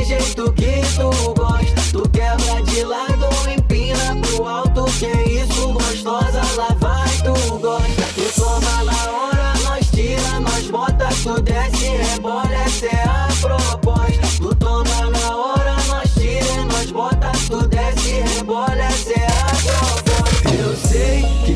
jeito 0.06 0.52
que 0.54 0.82
tu 0.96 1.34
gosta. 1.34 1.82
Tu 1.92 2.10
quebra 2.10 2.62
de 2.64 2.84
lado, 2.84 3.28
empina 3.50 4.16
pro 4.22 4.48
alto, 4.48 4.86
que 5.00 5.08
isso 5.08 5.74
gostosa 5.74 6.42
lá 6.56 6.76
vai, 6.80 7.10
tu 7.24 7.58
gosta. 7.60 8.04
Tu 8.14 8.42
toma 8.42 8.84
na 8.84 9.12
hora, 9.12 9.54
nós 9.64 9.90
tira, 9.92 10.40
nós 10.40 10.70
bota, 10.70 11.10
tu 11.24 11.42
desce, 11.42 11.86
rebola, 11.86 12.54
essa 12.66 12.86
é 12.86 13.04
a 13.04 13.28
proposta. 13.42 14.28
Tu 14.38 14.56
toma 14.56 15.10
na 15.10 15.36
hora, 15.36 15.76
nós 15.88 16.14
tira, 16.14 16.66
nós 16.66 16.92
bota, 16.92 17.32
tu 17.50 17.68
desce, 17.68 18.22
rebola, 18.36 18.76
essa 18.76 19.14
é 19.14 19.15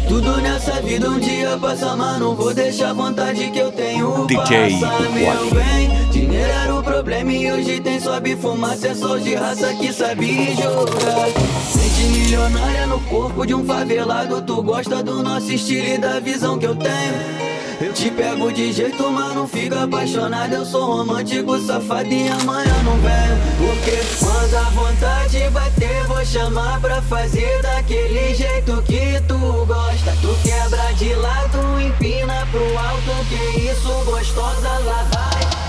tudo 0.10 0.42
nessa 0.42 0.82
vida 0.82 1.08
um 1.08 1.20
dia 1.20 1.56
passa, 1.62 1.96
mas 1.96 2.20
não 2.20 2.36
vou 2.36 2.52
deixar 2.52 2.90
a 2.90 2.94
vontade 2.94 3.52
que 3.52 3.60
eu 3.60 3.72
tenho 3.72 4.26
DJ 4.26 4.80
passar, 4.82 5.02
meu 5.12 5.52
bem. 5.52 6.10
Dinheiro 6.12 6.52
era 6.52 6.76
o 6.76 6.84
problema 6.84 7.32
e 7.32 7.52
hoje 7.52 7.80
tem 7.80 8.00
sobe 8.00 8.36
fumaça, 8.36 8.88
é 8.88 8.96
sol 8.96 9.20
de 9.20 9.36
raça 9.36 9.72
que 9.76 9.94
sabe 9.94 10.56
jogar. 10.56 11.89
Mente 12.00 12.18
milionária 12.18 12.88
no 12.88 13.00
corpo 13.02 13.46
de 13.46 13.54
um 13.54 13.66
favelado, 13.66 14.42
tu 14.42 14.64
gosta 14.64 15.04
do 15.04 15.22
nosso 15.22 15.52
estilo 15.52 15.86
e 15.86 15.98
da 15.98 16.20
visão 16.20 16.58
que 16.58 16.66
eu 16.66 16.74
tenho. 16.74 17.50
Eu 17.82 17.94
te 17.94 18.10
pego 18.10 18.52
de 18.52 18.72
jeito, 18.72 19.12
mas 19.12 19.36
não 19.36 19.46
fica 19.46 19.84
apaixonado. 19.84 20.54
Eu 20.54 20.66
sou 20.66 20.86
romântico, 20.86 21.60
safado 21.60 22.12
e 22.12 22.30
amanhã 22.30 22.74
não 22.84 22.98
venho. 23.00 23.38
Porque 23.58 24.00
quando 24.18 24.56
a 24.56 24.70
vontade 24.70 25.50
bater, 25.50 26.04
vou 26.06 26.26
chamar 26.26 26.80
pra 26.80 27.02
fazer 27.02 27.62
daquele 27.62 28.34
jeito 28.34 28.82
que 28.84 29.22
tu 29.28 29.66
gosta. 29.66 30.16
Tu 30.22 30.48
quebra 30.48 30.94
de 30.94 31.14
lado, 31.16 31.82
empina 31.82 32.48
pro 32.50 32.78
alto, 32.78 33.26
que 33.28 33.60
isso 33.70 34.06
gostosa 34.06 34.70
lá 34.86 35.06
vai. 35.14 35.69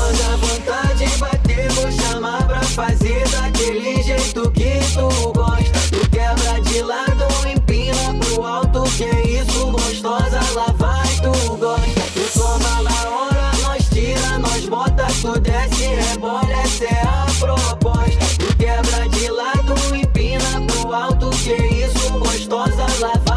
Quando 0.00 0.22
a 0.22 0.36
vontade 0.36 1.06
bater, 1.18 1.70
vou 1.72 1.92
chamar 1.92 2.42
pra 2.46 2.62
fazer 2.62 3.28
daquele 3.28 4.02
jeito 4.02 4.50
que 4.52 4.80
tu 4.94 5.32
gosta. 5.32 5.78
Tu 5.90 6.10
quebra 6.10 6.60
de 6.62 6.80
lado, 6.80 7.26
empina 7.46 8.14
pro 8.18 8.42
alto, 8.46 8.82
que 8.96 9.04
isso 9.28 9.70
gostosa 9.70 10.40
lá 10.54 10.74
vai, 10.78 11.06
tu 11.16 11.56
gosta. 11.56 12.00
Tu 12.14 12.38
toma 12.38 12.82
na 12.82 13.10
hora, 13.10 13.52
nós 13.62 13.88
tira, 13.90 14.38
nós 14.38 14.64
bota, 14.66 15.06
tu 15.20 15.38
desce, 15.38 15.84
rebola, 15.84 16.50
essa 16.64 16.84
é 16.84 17.02
a 17.02 17.26
proposta. 17.38 18.24
Tu 18.38 18.56
quebra 18.56 19.08
de 19.10 19.30
lado, 19.30 19.74
empina 19.94 20.66
pro 20.66 20.94
alto, 20.94 21.28
que 21.30 21.52
isso 21.52 22.10
gostosa 22.18 22.86
lá 23.00 23.12
vai, 23.26 23.29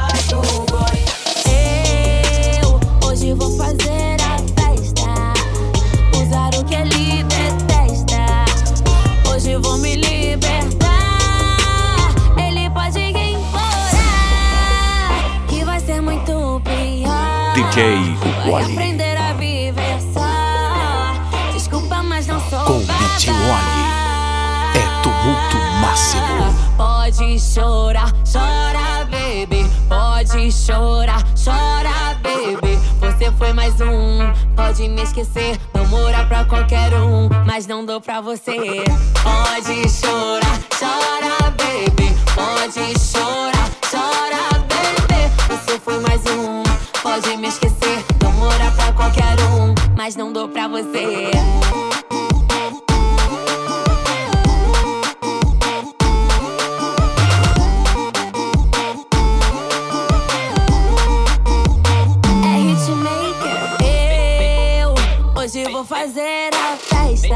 DJ 17.74 18.15
Wally. 18.48 18.71
aprender 18.71 19.17
a 19.17 19.34
viver 19.34 20.00
só. 20.13 21.52
Desculpa, 21.54 22.04
mas 22.04 22.28
não 22.28 22.40
sou 22.48 22.63
Com 22.65 22.80
DJ 22.82 23.34
Wally. 23.34 23.84
É 24.76 25.02
tumulto 25.02 25.58
máximo. 25.82 26.54
Pode 26.78 27.40
chorar, 27.40 28.13
chora, 28.32 29.06
baby. 29.06 29.67
Pode 29.90 30.52
chorar, 30.52 31.24
chora, 31.34 32.15
baby. 32.21 32.78
Você 33.00 33.32
foi 33.32 33.54
mais 33.54 33.82
um, 33.82 34.19
pode 34.56 34.88
me 34.88 35.02
esquecer. 35.02 35.60
Não 35.74 35.88
morar 35.88 36.28
pra 36.28 36.46
qualquer 36.46 36.94
um, 36.94 37.28
mas 37.44 37.65
não 37.65 37.84
dou 37.84 38.00
pra 38.00 38.21
você. 38.21 38.84
Pode 39.24 39.90
chorar, 39.90 40.60
chora, 40.78 41.50
baby. 41.58 42.15
Pode 42.36 43.00
chorar, 43.00 43.71
chora, 43.90 44.60
baby. 44.69 45.34
Você 45.50 45.80
foi 45.80 46.00
mais 46.02 46.21
um, 46.28 46.62
pode 47.13 47.37
me 47.37 47.47
esquecer. 47.47 48.03
Não 48.23 48.31
morar 48.33 48.75
pra 48.75 48.91
qualquer 48.93 49.39
um, 49.41 49.75
mas 49.95 50.15
não 50.15 50.33
dou 50.33 50.49
pra 50.49 50.67
você. 50.67 51.29
é 63.83 64.83
hoje 65.35 65.65
vou 65.71 65.85
fazer 65.85 66.49
a 66.55 66.75
festa. 66.77 67.35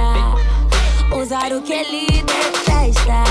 Usar 1.16 1.52
o 1.52 1.62
que 1.62 1.74
ele 1.74 2.08
detesta. 2.24 3.24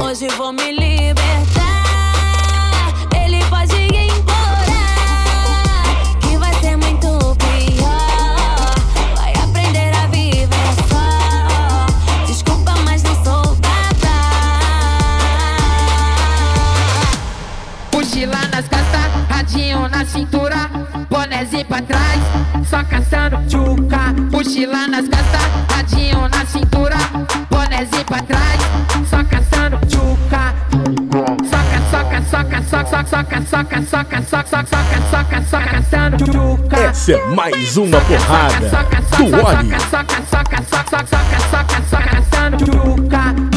Hoje 0.00 0.26
vou 0.36 0.52
me 0.52 0.72
libertar. 0.72 1.63
Pra 21.74 21.82
trás, 21.82 22.20
só 22.68 22.84
caçando 22.84 23.36
tchuca. 23.48 24.14
Mochila 24.30 24.86
nas 24.86 25.08
costas, 25.08 25.40
radinho 25.70 26.28
na 26.28 26.46
cintura, 26.46 26.96
bonézinho 27.50 28.04
pra 28.04 28.22
trás, 28.22 28.60
só 29.10 29.24
caçando 29.24 29.78
tchuca. 29.88 30.54
Soca, 31.50 31.80
soca, 31.90 32.22
soca, 32.22 32.62
soca, 32.62 33.04
soca, 33.04 33.42
soca, 33.42 33.82
soca, 33.82 34.22
soca, 34.22 34.22
soca, 34.22 34.66
soca, 34.66 35.02
soca, 35.10 35.42
soca, 35.42 35.82
sando 35.90 36.24
tchuca. 36.24 36.76
Essa 36.76 37.12
é 37.12 37.26
mais 37.26 37.76
uma 37.76 38.00
porrada 38.02 38.86
do 39.16 39.42
Wally. 39.42 39.70
Soca, 39.70 40.22
soca, 40.30 40.62
soca, 40.62 40.62
soca, 40.62 41.06
soca, 41.06 41.40
soca, 41.50 41.82
soca, 41.90 42.22
sando 42.30 42.64
tchuca. 42.64 43.53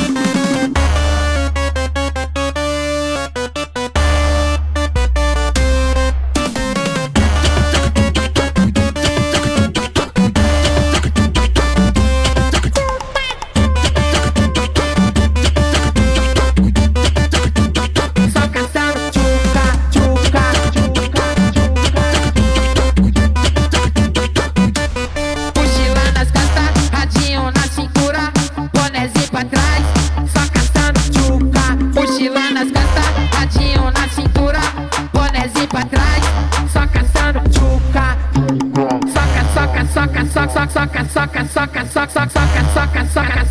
suck, 41.98 42.12
suck, 42.12 42.30
suck, 42.30 42.56
and 42.56 42.68
suck, 42.68 42.96
and 42.96 43.10
suck, 43.10 43.30
and 43.30 43.38
suck. 43.40 43.47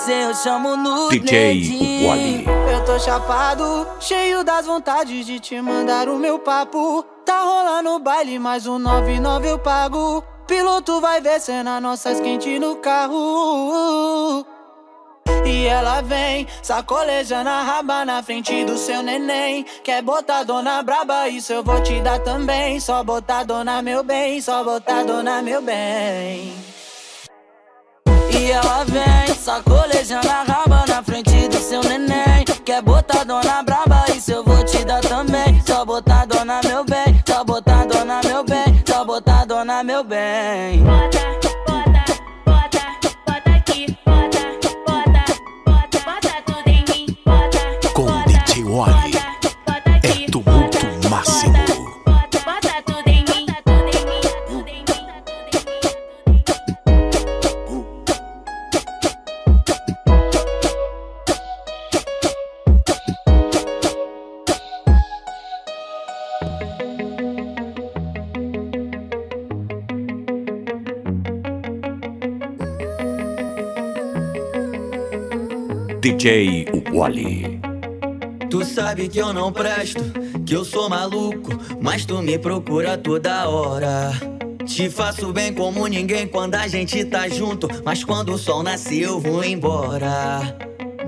Você 0.00 0.24
eu 0.24 0.34
chamo 0.34 0.76
no 0.76 1.10
DJ. 1.10 2.06
Wally. 2.06 2.46
Eu 2.72 2.84
tô 2.86 2.98
chapado, 2.98 3.86
cheio 4.00 4.42
das 4.42 4.64
vontades 4.64 5.26
de 5.26 5.38
te 5.38 5.60
mandar 5.60 6.08
o 6.08 6.18
meu 6.18 6.38
papo. 6.38 7.02
Tá 7.24 7.42
rolando 7.42 7.98
baile, 7.98 8.38
mais 8.38 8.66
um 8.66 8.78
99 8.78 9.48
eu 9.48 9.58
pago. 9.58 10.24
Piloto 10.46 11.00
vai 11.02 11.20
ver 11.20 11.38
cena 11.38 11.80
nossas 11.80 12.18
quente 12.18 12.58
no 12.58 12.76
carro. 12.76 14.46
E 15.44 15.66
ela 15.66 16.00
vem, 16.00 16.46
sacolejando 16.62 17.50
a 17.50 17.62
raba 17.62 18.04
na 18.04 18.22
frente 18.22 18.64
do 18.64 18.78
seu 18.78 19.02
neném. 19.02 19.66
Quer 19.84 20.00
botar 20.02 20.44
dona 20.44 20.82
braba, 20.82 21.28
isso 21.28 21.52
eu 21.52 21.62
vou 21.62 21.82
te 21.82 22.00
dar 22.00 22.20
também. 22.20 22.80
Só 22.80 23.04
botar 23.04 23.44
dona 23.44 23.82
meu 23.82 24.02
bem, 24.02 24.40
só 24.40 24.64
botar 24.64 25.04
dona 25.04 25.42
meu 25.42 25.60
bem. 25.60 26.69
Ela 28.50 28.84
vem, 28.84 29.34
sacolejando 29.34 30.28
a 30.28 30.42
raba 30.42 30.84
na 30.88 31.02
frente 31.02 31.48
do 31.48 31.58
seu 31.58 31.80
neném. 31.82 32.44
Quer 32.64 32.82
botar 32.82 33.24
dona 33.24 33.62
braba, 33.62 34.04
isso 34.14 34.32
eu 34.32 34.44
vou 34.44 34.64
te 34.64 34.84
dar 34.84 35.00
também. 35.00 35.62
Só 35.64 35.84
botar 35.84 36.26
dona 36.26 36.60
meu 36.64 36.84
bem, 36.84 37.22
só 37.26 37.44
botar 37.44 37.86
dona 37.86 38.20
meu 38.24 38.42
bem, 38.42 38.82
só 38.86 39.04
botar 39.04 39.44
dona 39.44 39.84
meu 39.84 40.02
bem. 40.02 40.82
Com 41.42 41.49
Tu 78.48 78.64
sabe 78.64 79.08
que 79.08 79.18
eu 79.18 79.32
não 79.32 79.52
presto, 79.52 80.02
que 80.44 80.54
eu 80.54 80.64
sou 80.64 80.88
maluco, 80.88 81.50
mas 81.80 82.04
tu 82.04 82.20
me 82.20 82.38
procura 82.38 82.98
toda 82.98 83.48
hora. 83.48 84.12
Te 84.66 84.90
faço 84.90 85.32
bem 85.32 85.52
como 85.52 85.86
ninguém 85.86 86.26
quando 86.26 86.54
a 86.54 86.66
gente 86.68 87.04
tá 87.04 87.28
junto, 87.28 87.68
mas 87.84 88.04
quando 88.04 88.32
o 88.32 88.38
sol 88.38 88.62
nasce 88.62 89.00
eu 89.00 89.20
vou 89.20 89.44
embora. 89.44 90.56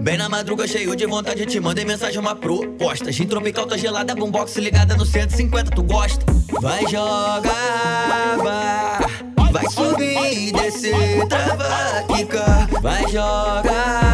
Bem 0.00 0.16
na 0.16 0.28
madruga, 0.28 0.66
cheio 0.66 0.96
de 0.96 1.06
vontade, 1.06 1.46
te 1.46 1.60
mandei 1.60 1.84
mensagem, 1.84 2.18
uma 2.18 2.34
proposta. 2.34 3.12
Gin 3.12 3.26
tropical, 3.26 3.66
tá 3.66 3.76
gelada, 3.76 4.16
boombox 4.16 4.56
ligada 4.56 4.96
no 4.96 5.06
150, 5.06 5.70
tu 5.70 5.82
gosta? 5.84 6.26
Vai 6.60 6.82
jogar, 6.88 8.36
vai, 8.38 9.52
vai 9.52 9.70
subir 9.70 10.48
e 10.48 10.52
descer, 10.52 11.24
trava, 11.28 12.04
quica. 12.16 12.68
Vai 12.80 13.02
jogar, 13.08 14.11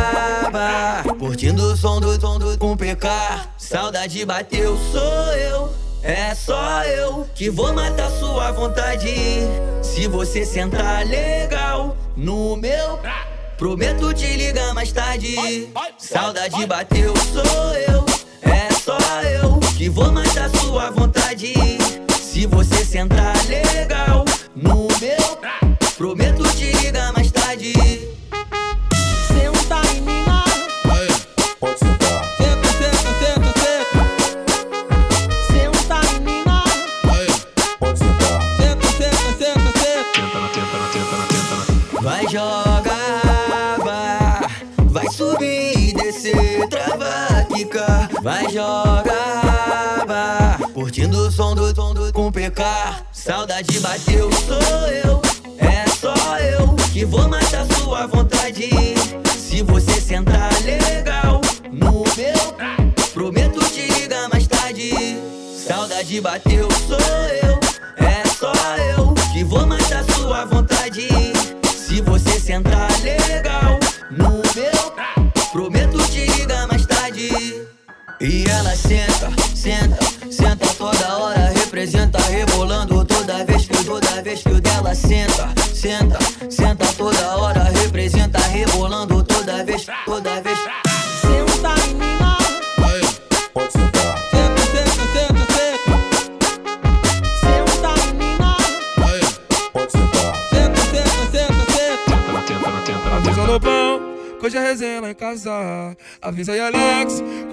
som 1.79 2.01
do 2.01 2.21
som 2.21 2.39
do 2.39 2.59
com 2.59 2.77
PK. 2.77 3.09
Saudade 3.57 4.25
bateu, 4.25 4.77
sou 4.91 5.35
eu. 5.35 5.73
É 6.03 6.35
só 6.35 6.83
eu 6.83 7.29
que 7.35 7.49
vou 7.51 7.73
matar 7.73 8.11
sua 8.11 8.51
vontade. 8.51 9.15
Se 9.81 10.09
você 10.09 10.45
sentar 10.45 11.07
legal 11.07 11.97
no 12.17 12.57
meu. 12.57 12.99
Prometo 13.57 14.13
te 14.13 14.27
ligar 14.37 14.75
mais 14.75 14.91
tarde. 14.91 15.69
Saudade 15.99 16.67
bateu, 16.67 17.15
sou 17.33 17.75
eu. 17.75 18.05
É 18.43 18.73
só 18.75 18.99
eu 19.23 19.61
que 19.77 19.89
vou 19.89 20.11
matar 20.11 20.51
sua 20.51 20.91
vontade. 20.91 21.55
Se 22.21 22.47
você 22.47 22.85
sentar 22.85 23.37
legal 23.47 24.25
no 24.55 24.89
meu. 25.01 25.39
Prometo 25.97 26.43
te 26.57 26.73
ligar 26.73 27.13
mais 27.13 27.31
tarde. 27.31 27.98
Pode 31.61 31.79
sentar. 31.79 32.25
Senta, 32.37 32.69
senta, 32.69 33.11
senta, 33.19 33.51
senta. 33.59 34.03
Senta 35.51 35.99
em 36.15 36.21
mina. 36.21 36.63
Pode 37.81 37.99
sentar. 37.99 38.41
Senta, 38.57 38.87
senta, 38.93 39.29
senta, 39.39 39.71
senta. 39.79 40.19
Vai 42.01 42.23
jogar, 42.29 43.77
vai, 43.85 44.49
vai 44.85 45.11
subir 45.11 45.77
e 45.77 45.93
descer, 45.95 46.69
trava, 46.69 47.45
quica. 47.53 48.09
Vai 48.23 48.45
jogar, 48.51 50.05
vai, 50.07 50.59
curtindo 50.73 51.27
o 51.27 51.31
som 51.31 51.55
do 51.57 51.75
som 51.75 51.93
do 51.93 52.13
com 52.13 52.31
PK. 52.31 52.63
Saudade 53.13 53.81
bateu, 53.81 54.31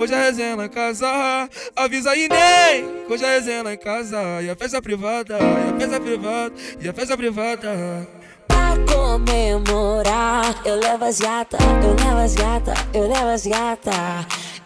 hoje 0.05 0.13
é 0.13 0.21
resenha 0.21 0.55
lá 0.55 0.65
em 0.65 0.69
casa. 0.69 1.49
Avisa 1.75 2.11
aí 2.11 2.29
que 2.29 3.13
hoje 3.13 3.25
é 3.25 3.35
resenha 3.35 3.63
lá 3.63 3.73
em 3.73 3.77
casa. 3.77 4.41
E 4.41 4.49
a 4.49 4.55
festa 4.55 4.81
privada, 4.81 5.37
e 5.39 5.73
a 5.73 5.79
festa 5.79 5.99
privada, 5.99 6.53
e 6.79 6.89
a 6.89 6.93
festa 6.93 7.17
privada. 7.17 8.07
Pra 8.47 8.75
comemorar, 8.93 10.61
eu 10.63 10.75
levo 10.75 11.05
as 11.05 11.19
gata, 11.19 11.57
eu 11.83 12.05
levo 12.05 12.19
as 12.19 12.35
gata, 12.35 12.73
eu 12.93 13.07
levo 13.07 13.29
as 13.29 13.45
gata. 13.47 13.91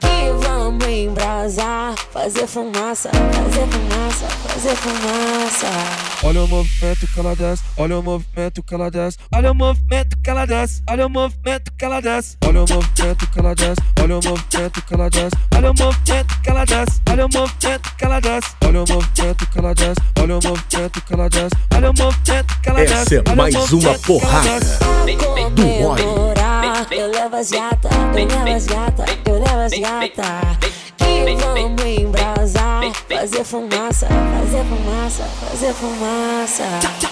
E 0.04 0.46
vamos 0.46 0.86
embrasar, 0.86 1.96
fazer 2.12 2.46
fumaça, 2.46 3.10
fazer 3.10 3.68
fumaça, 3.68 4.28
fazer 4.48 4.76
fumaça. 4.76 6.09
Olha 6.22 6.44
o 6.44 6.48
movimento 6.48 7.08
que 7.08 7.20
ela 7.20 7.34
desce, 7.34 7.64
olha 7.78 7.98
o 7.98 8.04
movimento 8.04 8.62
que 8.62 8.74
ela 8.74 8.92
desce, 8.92 9.18
olha 9.34 9.52
o 9.52 9.56
movimento 9.56 10.18
que 10.22 10.30
ela 10.30 10.46
desce, 10.46 10.84
olha 10.90 11.06
o 11.08 11.10
movimento 11.10 11.72
que 11.78 11.86
ela 11.86 12.02
desce, 12.02 12.36
olha 12.46 12.60
o 12.62 12.68
movimento 12.68 13.28
que 13.30 13.40
ela 13.40 13.56
desce, 13.56 13.82
olha 13.98 14.14
o 14.14 14.16
movimento 14.20 14.84
que 14.86 14.94
ela 14.94 15.10
desce, 15.10 15.36
olha 15.56 15.72
o 15.72 15.74
movimento 15.80 16.42
que 16.42 16.50
ela 16.50 16.66
desce, 16.66 17.02
olha 17.10 17.26
o 17.26 17.30
movimento 17.30 17.96
que 17.96 18.06
ela 18.06 18.20
desce, 18.20 18.52
olha 18.68 18.84
o 18.84 18.88
movimento 18.90 19.46
que 19.50 19.60
ela 19.60 19.74
desce, 19.74 20.02
olha 20.20 20.38
o 20.38 20.42
movimento 20.44 21.02
que 21.02 21.14
ela 21.14 21.30
desce, 21.30 21.56
olha 21.74 21.90
o 21.90 21.94
movimento 21.98 22.62
que 22.62 22.70
ela 22.70 22.80
desce. 22.80 22.94
Essa 22.94 23.16
é 23.16 23.18
olha 23.20 23.34
o 23.34 23.38
mais 23.38 23.72
uma 23.72 23.94
que 23.94 24.06
porrada 24.06 24.60
do. 25.56 25.64
Comemorar, 25.64 26.88
eu 26.92 27.12
levo 27.12 27.36
as 27.36 27.50
gata, 27.50 27.90
eu 28.14 28.28
levo 28.28 28.56
as 28.56 28.66
gata, 28.68 29.06
eu 29.26 29.40
levo 29.40 29.60
as 29.60 29.72
gata. 29.72 30.60
E 31.02 31.36
vamos 31.36 31.86
embrasar, 31.86 32.59
fazer 32.94 33.44
fumaça, 33.44 34.08
fazer 34.08 34.64
fumaça, 34.66 35.24
fazer 35.24 35.74
fumaça. 35.74 36.64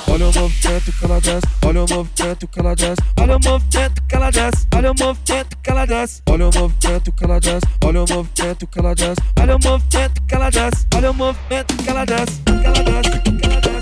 Olha 0.07 0.28
o 0.28 0.34
movimento 0.34 0.91
que 0.91 1.05
ela 1.05 1.19
desce, 1.19 1.47
olha 1.65 1.84
o 1.84 1.89
movimento 1.89 2.47
que 2.47 2.59
ela 2.59 2.75
desce, 2.75 3.01
olha 3.19 3.38
o 3.38 3.39
movimento 3.43 4.03
que 4.07 4.15
ela 4.15 4.32
desce, 4.32 4.67
olha 4.75 4.91
o 4.91 4.95
movimento 4.99 5.57
que 5.57 5.71
ela 5.71 5.86
desce, 5.86 6.21
olha 6.28 6.49
o 6.49 6.53
movimento 6.53 7.11
que 7.11 7.23
ela 7.23 7.39
desce, 7.39 7.67
olha 7.84 8.03
o 8.03 8.07
movimento 8.09 8.67
que 8.67 8.80
ela 8.80 8.95
desce, 8.95 9.21
olha 9.39 9.55
o 9.55 9.59
movimento 9.63 10.21
que 10.28 10.36
ela 10.36 10.49
desce, 10.49 10.88
olha 10.95 11.11
o 11.11 11.13
movimento 11.13 11.75
que 11.78 11.89
ela 11.89 11.97
que 11.97 12.05
ela 12.05 12.05
desce, 12.05 12.41
que 12.41 12.67
ela 12.67 13.61
desce, 13.61 13.76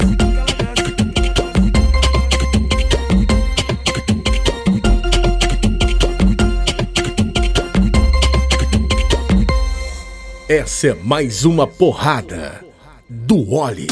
Essa 10.47 10.89
é 10.89 10.93
mais 10.93 11.43
uma 11.43 11.65
porrada 11.65 12.63
do 13.09 13.51
Oli. 13.51 13.87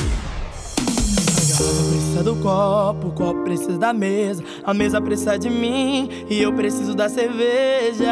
Precisa 0.75 2.23
do 2.23 2.35
copo, 2.35 3.07
o 3.07 3.11
copo 3.11 3.43
precisa 3.43 3.79
da 3.79 3.91
mesa, 3.91 4.43
a 4.63 4.71
mesa 4.71 5.01
precisa 5.01 5.39
de 5.39 5.49
mim 5.49 6.27
e 6.29 6.39
eu 6.39 6.53
preciso 6.53 6.93
da 6.93 7.09
cerveja. 7.09 8.05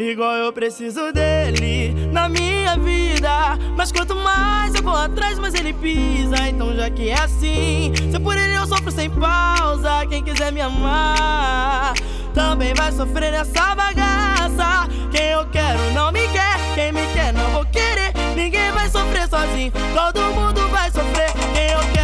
Igual 0.00 0.32
eu 0.36 0.50
preciso 0.50 1.12
dele 1.12 1.94
na 2.10 2.26
minha 2.26 2.74
vida. 2.78 3.58
Mas 3.76 3.92
quanto 3.92 4.16
mais 4.16 4.74
eu 4.74 4.82
vou 4.82 4.96
atrás, 4.96 5.38
mais 5.38 5.52
ele 5.52 5.74
pisa. 5.74 6.48
Então, 6.48 6.74
já 6.74 6.88
que 6.88 7.10
é 7.10 7.20
assim, 7.20 7.92
se 8.10 8.18
por 8.18 8.34
ele 8.34 8.56
eu 8.56 8.66
sofro 8.66 8.90
sem 8.90 9.10
pausa. 9.10 10.06
Quem 10.08 10.24
quiser 10.24 10.50
me 10.52 10.62
amar 10.62 11.92
também 12.32 12.72
vai 12.72 12.90
sofrer 12.92 13.30
nessa 13.30 13.74
bagaça. 13.74 14.88
Quem 15.12 15.26
eu 15.32 15.44
quero 15.50 15.78
não 15.92 16.10
me 16.10 16.26
quer, 16.28 16.56
quem 16.74 16.92
me 16.92 17.06
quer 17.12 17.34
não 17.34 17.50
vou 17.50 17.66
querer. 17.66 18.14
Ninguém 18.34 18.72
vai 18.72 18.88
sofrer 18.88 19.28
sozinho, 19.28 19.70
todo 19.94 20.18
mundo 20.32 20.66
vai 20.70 20.90
sofrer. 20.90 21.30
Quem 21.52 21.72
eu 21.72 21.80
quero 21.92 21.99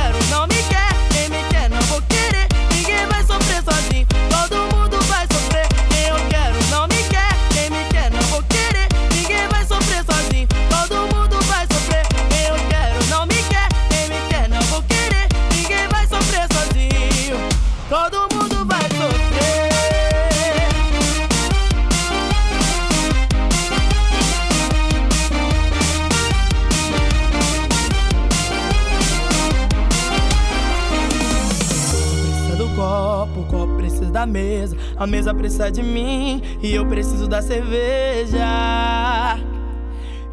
mesa, 34.67 34.77
a 34.97 35.07
mesa 35.07 35.35
precisa 35.35 35.71
de 35.71 35.83
mim 35.83 36.43
e 36.63 36.75
eu 36.75 36.87
preciso 36.87 37.29
da 37.29 37.41
cerveja. 37.41 38.39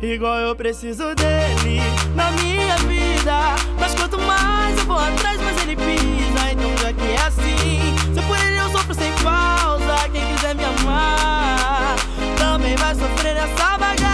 Igual 0.01 0.35
eu 0.39 0.55
preciso 0.55 1.15
dele 1.15 1.79
na 2.15 2.31
minha 2.31 2.75
vida. 2.77 3.55
Mas 3.79 3.93
quanto 3.95 4.19
mais 4.19 4.77
eu 4.77 4.85
vou 4.85 4.97
atrás, 4.97 5.39
mais 5.41 5.57
ele 5.61 5.75
pisa. 5.75 6.51
Então 6.51 6.77
já 6.81 6.93
que 6.93 7.11
é 7.11 7.21
assim, 7.21 7.95
se 8.13 8.21
por 8.27 8.37
ele 8.37 8.57
eu 8.59 8.69
sofro 8.69 8.93
sem 8.93 9.11
pausa. 9.23 10.09
Quem 10.11 10.21
quiser 10.35 10.55
me 10.55 10.63
amar 10.63 11.95
também 12.37 12.75
vai 12.75 12.95
sofrer 12.95 13.35
nessa 13.35 13.77
bagaça. 13.77 14.13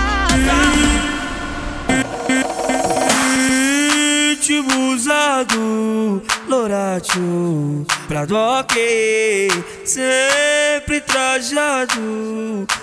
Ritmo 4.30 4.93
usado, 4.93 6.22
Loratio, 6.47 7.86
Prado 8.07 8.36
ok, 8.36 9.49
sempre 9.89 11.01
trajado 11.01 11.99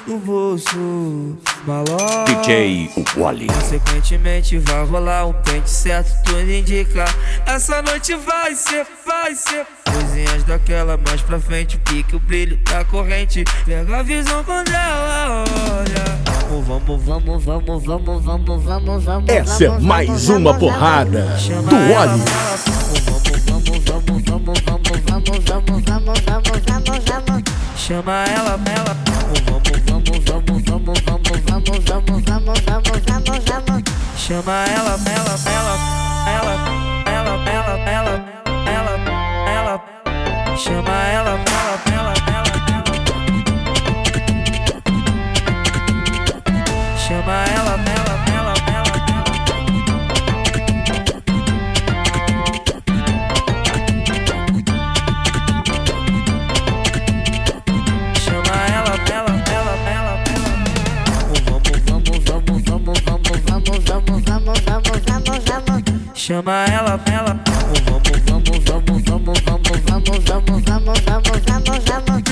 no 0.09 0.19
bolso, 0.19 1.39
malote. 1.65 2.35
DJ 2.35 2.91
Wally. 3.17 3.47
Consequentemente 3.47 4.59
vai 4.59 4.85
rolar 4.85 5.27
um 5.27 5.33
pente 5.33 5.71
certo, 5.71 6.11
tudo 6.25 6.51
indica. 6.51 7.05
Essa 7.47 7.81
noite 7.83 8.17
vai 8.17 8.57
ser, 8.57 8.85
vai 9.07 9.35
ser. 9.37 9.65
Coisinhas 9.85 10.43
daquela 10.43 10.97
mais 10.97 11.23
pra 11.23 11.39
frente, 11.39 11.79
pique 11.79 12.17
o 12.17 12.19
brilho 12.19 12.59
da 12.65 12.85
corrente. 12.85 13.45
Pega 13.65 13.99
a 13.99 14.03
visão 14.03 14.43
quando 14.43 14.69
ela 14.71 15.45
olha. 15.79 16.27
Vamos, 16.49 17.05
vamos, 17.05 17.45
vamos, 17.45 17.85
vamos, 17.85 18.25
vamos, 18.25 18.65
vamos, 18.65 19.05
vamos. 19.05 19.29
Essa 19.29 19.65
é 19.65 19.79
mais 19.79 20.29
uma 20.29 20.59
porrada 20.59 21.23
do 21.69 21.77
Oli. 25.17 25.47
Chama 27.77 28.25
ela, 28.25 28.61
ela. 28.77 28.95
Vamos, 29.07 29.41
vamos, 29.47 29.81
vamos, 29.87 30.19
vamos, 30.25 30.63
vamos, 30.63 31.01
vamos, 31.05 31.41
vamos, 31.41 31.81
vamos, 31.85 32.21
vamos, 32.25 33.01
vamos, 33.01 33.45
vamos. 33.45 33.83
Chama 34.17 34.57
ela, 34.67 34.99
ela, 35.07 35.35
ela, 35.47 35.75
ela, 36.29 36.55
ela, 37.07 37.35
ela, 37.49 37.75
ela, 37.91 38.15
ela, 38.67 38.95
ela. 39.49 39.75
Chama 40.57 40.91
ela, 40.91 41.31
ela, 41.31 41.75
ela, 41.93 42.15
ela. 42.27 42.36
Chama 66.47 66.65
ela, 66.67 67.01
ela. 67.13 67.41
Vamos, 67.51 67.81
vamos, 67.81 68.23
vamos, 68.25 68.63
vamos, 68.63 69.03
vamos, 69.03 69.41
vamos, 69.43 69.81
vamos, 69.81 70.63
vamos, 70.63 71.01
vamos, 71.03 71.41
vamos, 71.45 71.85
vamos. 71.85 72.23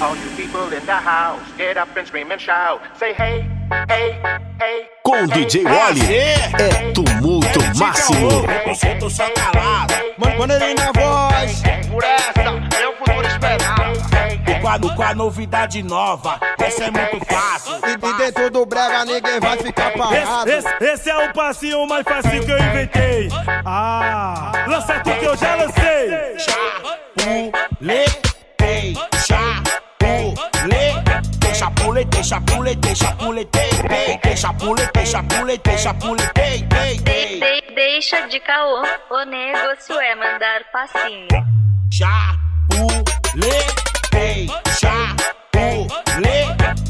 All 0.00 0.14
you 0.14 0.30
people 0.36 0.76
in 0.76 0.84
the 0.84 0.92
house, 0.92 1.40
get 1.56 1.78
up 1.78 1.96
and 1.96 2.06
scream 2.06 2.30
and 2.30 2.38
shout. 2.38 2.82
Say 2.98 3.14
hey, 3.14 3.46
hey, 3.88 4.20
hey. 4.60 4.86
Com 5.02 5.26
DJ 5.28 5.64
Wally 5.64 6.14
é 6.14 6.92
tumulto 6.92 7.58
máximo. 7.78 8.28
Eu 8.66 8.74
solto 8.74 9.08
só 9.08 9.24
calado. 9.30 9.94
Manda 10.38 10.56
ele 10.56 10.74
na 10.74 10.92
voz. 10.92 11.62
Por 11.90 12.04
essa, 12.04 12.57
esperado. 14.58 14.86
com 14.88 14.92
a, 14.92 14.96
com 14.96 15.02
a 15.02 15.14
novidade 15.14 15.82
nova. 15.82 16.38
Essa 16.58 16.84
é 16.84 16.90
muito 16.90 17.24
fácil. 17.24 17.72
E, 17.86 18.06
e 18.06 18.12
dentro 18.18 18.50
do 18.50 18.66
brega 18.66 19.04
ninguém 19.04 19.40
vai 19.40 19.56
ficar 19.58 19.92
parado. 19.92 20.50
Esse, 20.50 20.68
esse, 20.68 20.84
esse 20.84 21.10
é 21.10 21.28
o 21.28 21.32
passinho 21.32 21.86
mais 21.86 22.04
fácil 22.04 22.44
que 22.44 22.50
eu 22.50 22.58
inventei. 22.58 23.28
Ah, 23.64 24.52
lança 24.66 25.00
tu 25.00 25.10
que 25.18 25.24
eu 25.24 25.36
já 25.36 25.54
lancei. 25.54 26.36
Chapuletei, 31.54 32.22
chapuletei, 32.24 32.94
chapuletei, 32.94 32.94
chapuletei, 32.94 34.36
chapuletei, 34.36 35.06
chapuletei, 35.06 35.06
chapuletei, 35.06 35.78
chapuletei, 35.78 36.62
De- 36.62 36.98
de- 36.98 37.74
Deixa 37.74 38.26
de 38.28 38.40
caô, 38.40 38.82
o 39.10 39.24
negócio 39.24 39.98
é 40.00 40.14
mandar 40.14 40.62
passinho. 40.72 41.28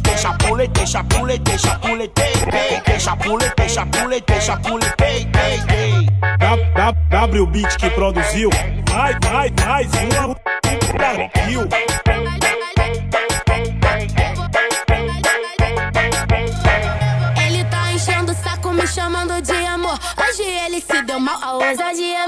Deixa 0.03 0.33
pule, 0.35 0.69
Deixa 0.69 1.05
pule, 1.05 1.39
deixa 1.39 1.75
pule, 1.75 2.09
deixa 2.09 2.45
pule, 2.47 2.83
deixa 2.87 3.17
pule, 3.17 3.53
deixa 3.57 3.87
pule, 3.87 4.21
deixa 4.27 4.57
pule, 4.57 4.87
W 7.11 7.47
Beat 7.47 7.77
que 7.77 7.91
produziu. 7.91 8.51
Vai, 8.91 9.15
vai, 9.23 9.53
mais 9.65 9.87
uma 9.95 10.37
Brasil. 10.95 11.69
Ele 17.47 17.65
tá 17.65 17.93
enchendo 17.93 18.33
o 18.33 18.35
saco 18.35 18.73
me 18.73 18.87
chamando 18.87 19.41
de 19.43 19.53
amor. 19.53 19.99
Hoje 20.17 20.43
ele 20.43 20.81
se 20.81 21.03
deu 21.03 21.21
mal, 21.21 21.39
a 21.43 21.53
ousadia 21.55 22.25
é 22.25 22.27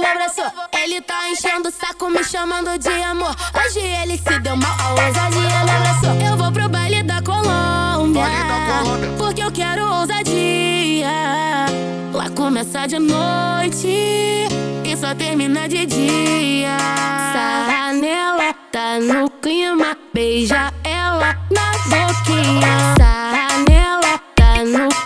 ele 0.91 1.01
tá 1.03 1.30
enchendo 1.30 1.68
o 1.68 1.70
saco, 1.70 2.11
me 2.11 2.24
chamando 2.24 2.76
de 2.76 2.88
amor. 2.88 3.32
Hoje 3.55 3.78
ele 3.78 4.18
se 4.18 4.41
deu 4.41 4.57
mal, 4.57 4.76
a 4.76 4.91
ousadia 4.91 5.64
me 5.64 5.70
abraçou. 5.70 6.14
Eu 6.28 6.36
vou 6.36 6.51
pro 6.51 6.68
baile 6.68 7.05
da 7.05 7.22
Colômbia, 7.22 8.24
porque 9.16 9.41
eu 9.41 9.53
quero 9.53 9.84
ousadia. 9.84 11.07
Lá 12.12 12.28
começa 12.30 12.88
de 12.88 12.99
noite 12.99 13.86
e 14.84 14.97
só 14.97 15.14
termina 15.14 15.68
de 15.68 15.86
dia. 15.86 16.76
Sarra 17.32 17.93
nela, 17.93 18.53
tá 18.72 18.99
no 18.99 19.30
clima, 19.30 19.97
beija 20.12 20.74
ela 20.82 21.36
na 21.53 21.70
boquinha. 21.84 22.97
Sarra 22.99 23.59
nela, 23.68 24.18
tá 24.34 24.64
no 24.64 24.88
clima, 24.88 24.99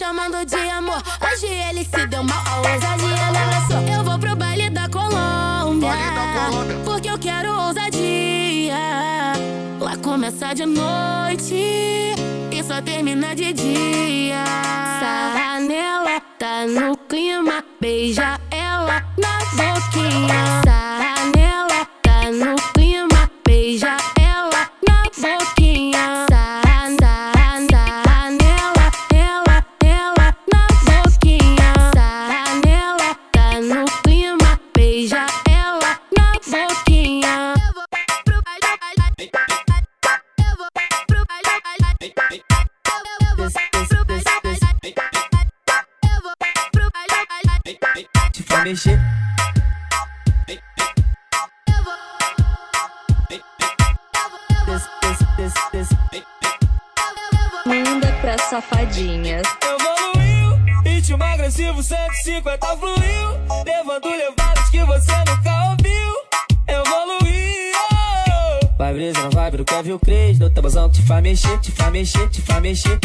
chamando 0.00 0.46
de 0.46 0.56
amor. 0.56 1.02
Hoje 1.20 1.46
ele 1.46 1.84
se 1.84 2.06
deu 2.06 2.24
mal, 2.24 2.42
a 2.46 2.56
ousadia 2.56 3.26
abraçou. 3.28 3.94
Eu 3.94 4.02
vou 4.02 4.18
pro 4.18 4.34
baile 4.34 4.70
da 4.70 4.88
Colômbia, 4.88 5.92
porque 6.86 7.10
eu 7.10 7.18
quero 7.18 7.52
ousadia. 7.52 8.78
Lá 9.78 9.96
começa 10.02 10.54
de 10.54 10.64
noite 10.64 12.14
e 12.50 12.64
só 12.66 12.80
termina 12.80 13.34
de 13.34 13.52
dia. 13.52 14.42
Sarra 15.00 15.60
nela, 15.60 16.18
tá 16.38 16.66
no 16.66 16.96
clima, 16.96 17.62
beija 17.78 18.40
ela 18.50 19.04
na 19.18 19.38
boquinha. 19.54 20.62
Sarra 20.64 21.09
Mexer. 48.64 48.98
Manda 57.64 58.12
pra 58.20 58.36
safadinhas. 58.38 59.46
Evoluiu, 59.62 60.82
ritmo 60.82 61.22
agressivo 61.24 61.82
150 61.82 62.66
fluiu, 62.76 63.49
brisa 69.60 69.64
na 69.64 69.64
vibe 69.64 69.64
do 69.64 69.64
Kevin 69.64 69.98
Cres, 69.98 70.38
no 70.38 70.50
tabuzão 70.50 70.88
que 70.88 71.00
te 71.00 71.06
faz 71.06 71.22
mexer, 71.22 71.58
te 71.58 71.72
faz 71.72 71.92
mexer, 71.92 72.28
te 72.28 72.40
faz 72.42 72.62
mexer. 72.62 72.98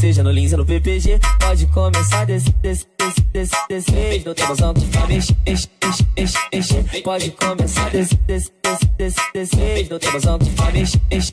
Seja 0.00 0.22
no 0.22 0.30
Lins 0.30 0.52
ou 0.52 0.58
no 0.58 0.66
PPG, 0.66 1.18
pode 1.40 1.66
começar 1.66 2.24
desse, 2.24 2.50
desse, 2.62 2.86
desse, 2.98 3.20
desse, 3.32 3.56
desse 3.68 3.92
mês. 3.92 4.24
No 4.24 4.34
tabuzão 4.34 4.74
te 4.74 4.86
faz 4.86 5.08
mexer, 5.08 5.36
enche, 5.46 5.68
enche, 6.16 6.38
enche. 6.52 7.02
Pode 7.02 7.30
começar 7.32 7.90
desse, 7.90 8.14
desse, 8.14 8.50
desse, 8.62 8.86
desse, 8.96 9.20
desse 9.32 9.56
mês. 9.56 9.88
No 9.88 9.98
tabuzão 9.98 10.38
te 10.38 10.50
faz 10.50 10.74
mexer, 10.74 11.00
enche, 11.10 11.32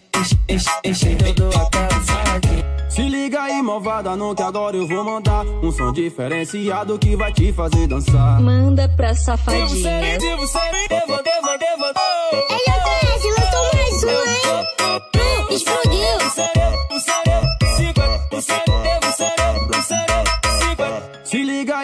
enche, 0.49 0.69
enche. 0.83 1.17
Eu 1.25 1.33
dou 1.33 1.51
saque. 1.51 2.64
Se 2.95 3.01
liga 3.01 3.41
aí, 3.41 3.61
malvada, 3.61 4.15
não 4.15 4.33
que 4.33 4.41
agora 4.41 4.77
eu 4.77 4.87
vou 4.87 5.03
mandar 5.03 5.45
um 5.45 5.69
som 5.69 5.91
diferenciado 5.91 6.97
que 6.97 7.13
vai 7.13 7.33
te 7.33 7.51
fazer 7.51 7.87
dançar. 7.87 8.39
Manda 8.39 8.87
pra 8.87 9.07
Devo 9.07 9.19
safadinhas. 9.19 9.71
ser, 9.71 10.17
devo 10.17 10.47
ser, 10.47 10.71
devo, 10.87 11.21
devo, 11.21 11.57
devo. 11.59 11.85
Ele 12.49 12.77
oferece, 12.77 13.27
lançou 13.37 13.65
mais 13.73 14.03
um, 14.05 14.31
hein? 14.31 15.55
Explodiu. 15.55 16.84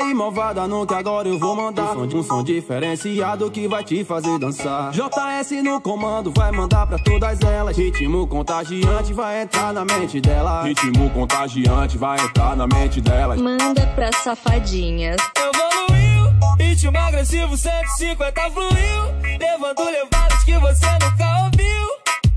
Aí, 0.01 0.13
malvada, 0.13 0.67
não 0.67 0.85
que 0.85 0.93
agora 0.93 1.27
eu 1.27 1.37
vou 1.37 1.55
mandar 1.55 1.95
um 1.95 2.09
som, 2.09 2.17
um 2.17 2.23
som 2.23 2.43
diferenciado 2.43 3.49
que 3.51 3.67
vai 3.67 3.83
te 3.83 4.03
fazer 4.03 4.37
dançar. 4.39 4.91
JS 4.91 5.63
no 5.63 5.79
comando 5.79 6.31
vai 6.35 6.51
mandar 6.51 6.87
pra 6.87 6.97
todas 6.97 7.39
elas. 7.41 7.77
Ritmo 7.77 8.27
contagiante 8.27 9.13
vai 9.13 9.41
entrar 9.41 9.73
na 9.73 9.85
mente 9.85 10.19
dela. 10.19 10.63
Ritmo 10.63 11.09
contagiante 11.11 11.97
vai 11.97 12.19
entrar 12.19 12.55
na 12.55 12.67
mente 12.67 12.99
delas. 12.99 13.39
Manda 13.39 13.85
pra 13.95 14.11
safadinhas. 14.11 15.17
Evoluiu, 15.37 16.31
ritmo 16.57 16.97
agressivo 16.97 17.55
150 17.55 18.41
fluiu, 18.51 19.39
levando 19.39 19.83
levadas 19.85 20.43
que 20.43 20.57
você 20.57 20.87
nunca 20.93 21.43
ouviu. 21.43 21.87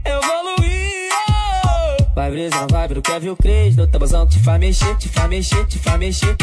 Evoluiu. 0.05 0.94
Vai 2.15 2.31
brisa 2.31 2.65
vibe 2.71 2.95
do 2.95 3.03
Kevin 3.03 3.35
Cres, 3.35 3.75
no 3.75 3.89
tabuzão 3.89 4.25
que 4.25 4.35
te 4.35 4.45
faz 4.45 4.61
mexer, 4.61 4.97
te 4.97 5.09
faz 5.09 5.29
mexer, 5.29 5.67
te 5.67 5.79
faz 5.81 5.99
mexer. 5.99 6.37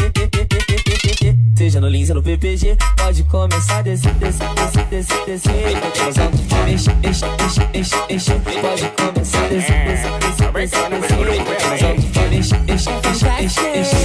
Seja 1.56 1.80
no 1.80 1.88
Lins 1.88 2.10
ou 2.10 2.16
no 2.16 2.22
PPG, 2.22 2.76
pode 2.98 3.24
começar 3.24 3.82
desse, 3.82 4.06
desse, 4.08 4.38
desse, 4.38 4.84
desse, 4.90 5.24
desse. 5.24 5.48
No 5.48 5.90
tabuzão 5.92 6.30
que 6.30 6.36
te 6.36 6.44
faz 6.44 6.64
mexer, 6.66 6.92
enche, 7.02 7.24
enche, 7.24 7.68
enche, 7.72 7.96
enche. 8.10 8.32
Pode 8.60 8.88
começar 8.90 9.48
desse, 9.48 9.72
desse, 9.72 10.04
desse, 10.20 10.50
desse, 10.50 10.90
desse. 10.90 11.40
No 11.40 11.56
tabuzão 11.56 11.94
que 11.94 12.02
te 12.02 12.08
faz 12.12 12.30
mexer, 12.30 12.56
enche, 12.68 12.90
enche, 12.90 13.26
enche, 13.42 13.60
enche. 13.78 13.96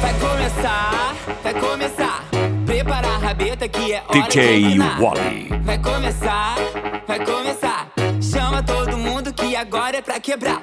Vai 0.00 0.14
começar, 0.14 1.14
vai 1.42 1.54
começar. 1.54 2.24
Prepara 2.64 3.08
a 3.08 3.18
rabeta 3.18 3.68
que 3.68 3.92
é 3.92 4.02
hora 4.08 4.22
de 4.22 4.28
DJ. 4.28 4.78
Wally. 4.78 5.48
Vai 5.64 5.78
começar, 5.78 6.54
vai 6.54 6.62
começar. 6.62 6.73
Quebrar. 10.24 10.62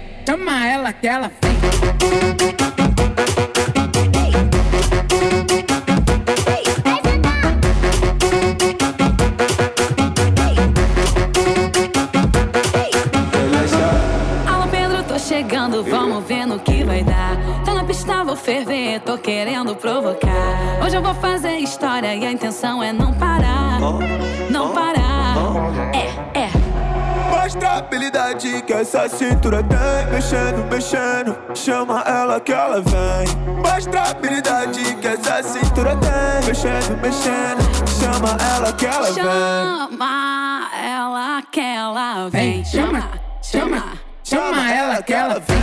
chama 0.25 0.67
ela 0.67 0.93
que 0.93 1.07
ela 1.07 1.31
vem. 1.41 1.51
Vamos 15.89 16.25
ver 16.25 16.45
no 16.45 16.59
que 16.59 16.83
vai 16.83 17.03
dar. 17.03 17.35
Tô 17.65 17.73
na 17.73 17.83
pista, 17.83 18.23
vou 18.23 18.35
ferver, 18.35 18.99
tô 19.01 19.17
querendo 19.17 19.75
provocar. 19.75 20.29
Hoje 20.85 20.95
eu 20.95 21.01
vou 21.01 21.13
fazer 21.15 21.57
história 21.57 22.15
e 22.15 22.25
a 22.25 22.31
intenção 22.31 22.83
é 22.83 22.93
não 22.93 23.13
parar. 23.13 23.79
Não 24.49 24.69
parar. 24.69 25.35
É, 25.93 26.39
é. 26.39 26.50
Mostra 27.51 27.69
a 27.69 27.77
habilidade 27.79 28.61
que 28.61 28.71
essa 28.71 29.09
cintura 29.09 29.61
tem. 29.61 30.09
Mexendo, 30.09 30.65
mexendo, 30.71 31.37
chama 31.53 32.01
ela 32.07 32.39
que 32.39 32.53
ela 32.53 32.81
vem. 32.81 33.27
Mostra 33.57 34.03
a 34.03 34.11
habilidade 34.11 34.95
que 34.95 35.07
essa 35.07 35.43
cintura 35.43 35.97
tem. 35.97 36.47
Mexendo, 36.47 36.97
mexendo, 37.01 37.89
chama 37.99 38.37
ela 38.55 38.71
que 38.71 38.85
ela 38.85 39.11
vem. 39.11 39.15
Chama 39.15 40.69
ela 40.81 41.41
que 41.51 41.59
ela 41.59 42.29
vem. 42.29 42.63
Chama, 42.63 43.09
chama, 43.41 43.83
chama 44.23 44.71
ela 44.71 45.03
que 45.03 45.13
ela 45.13 45.41
vem. 45.41 45.57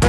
Vem 0.00 0.05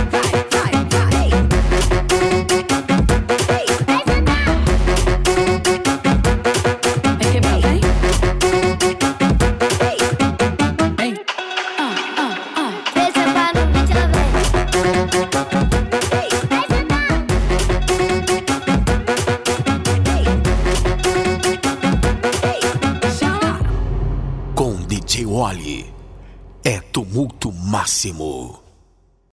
máximo. 27.98 28.67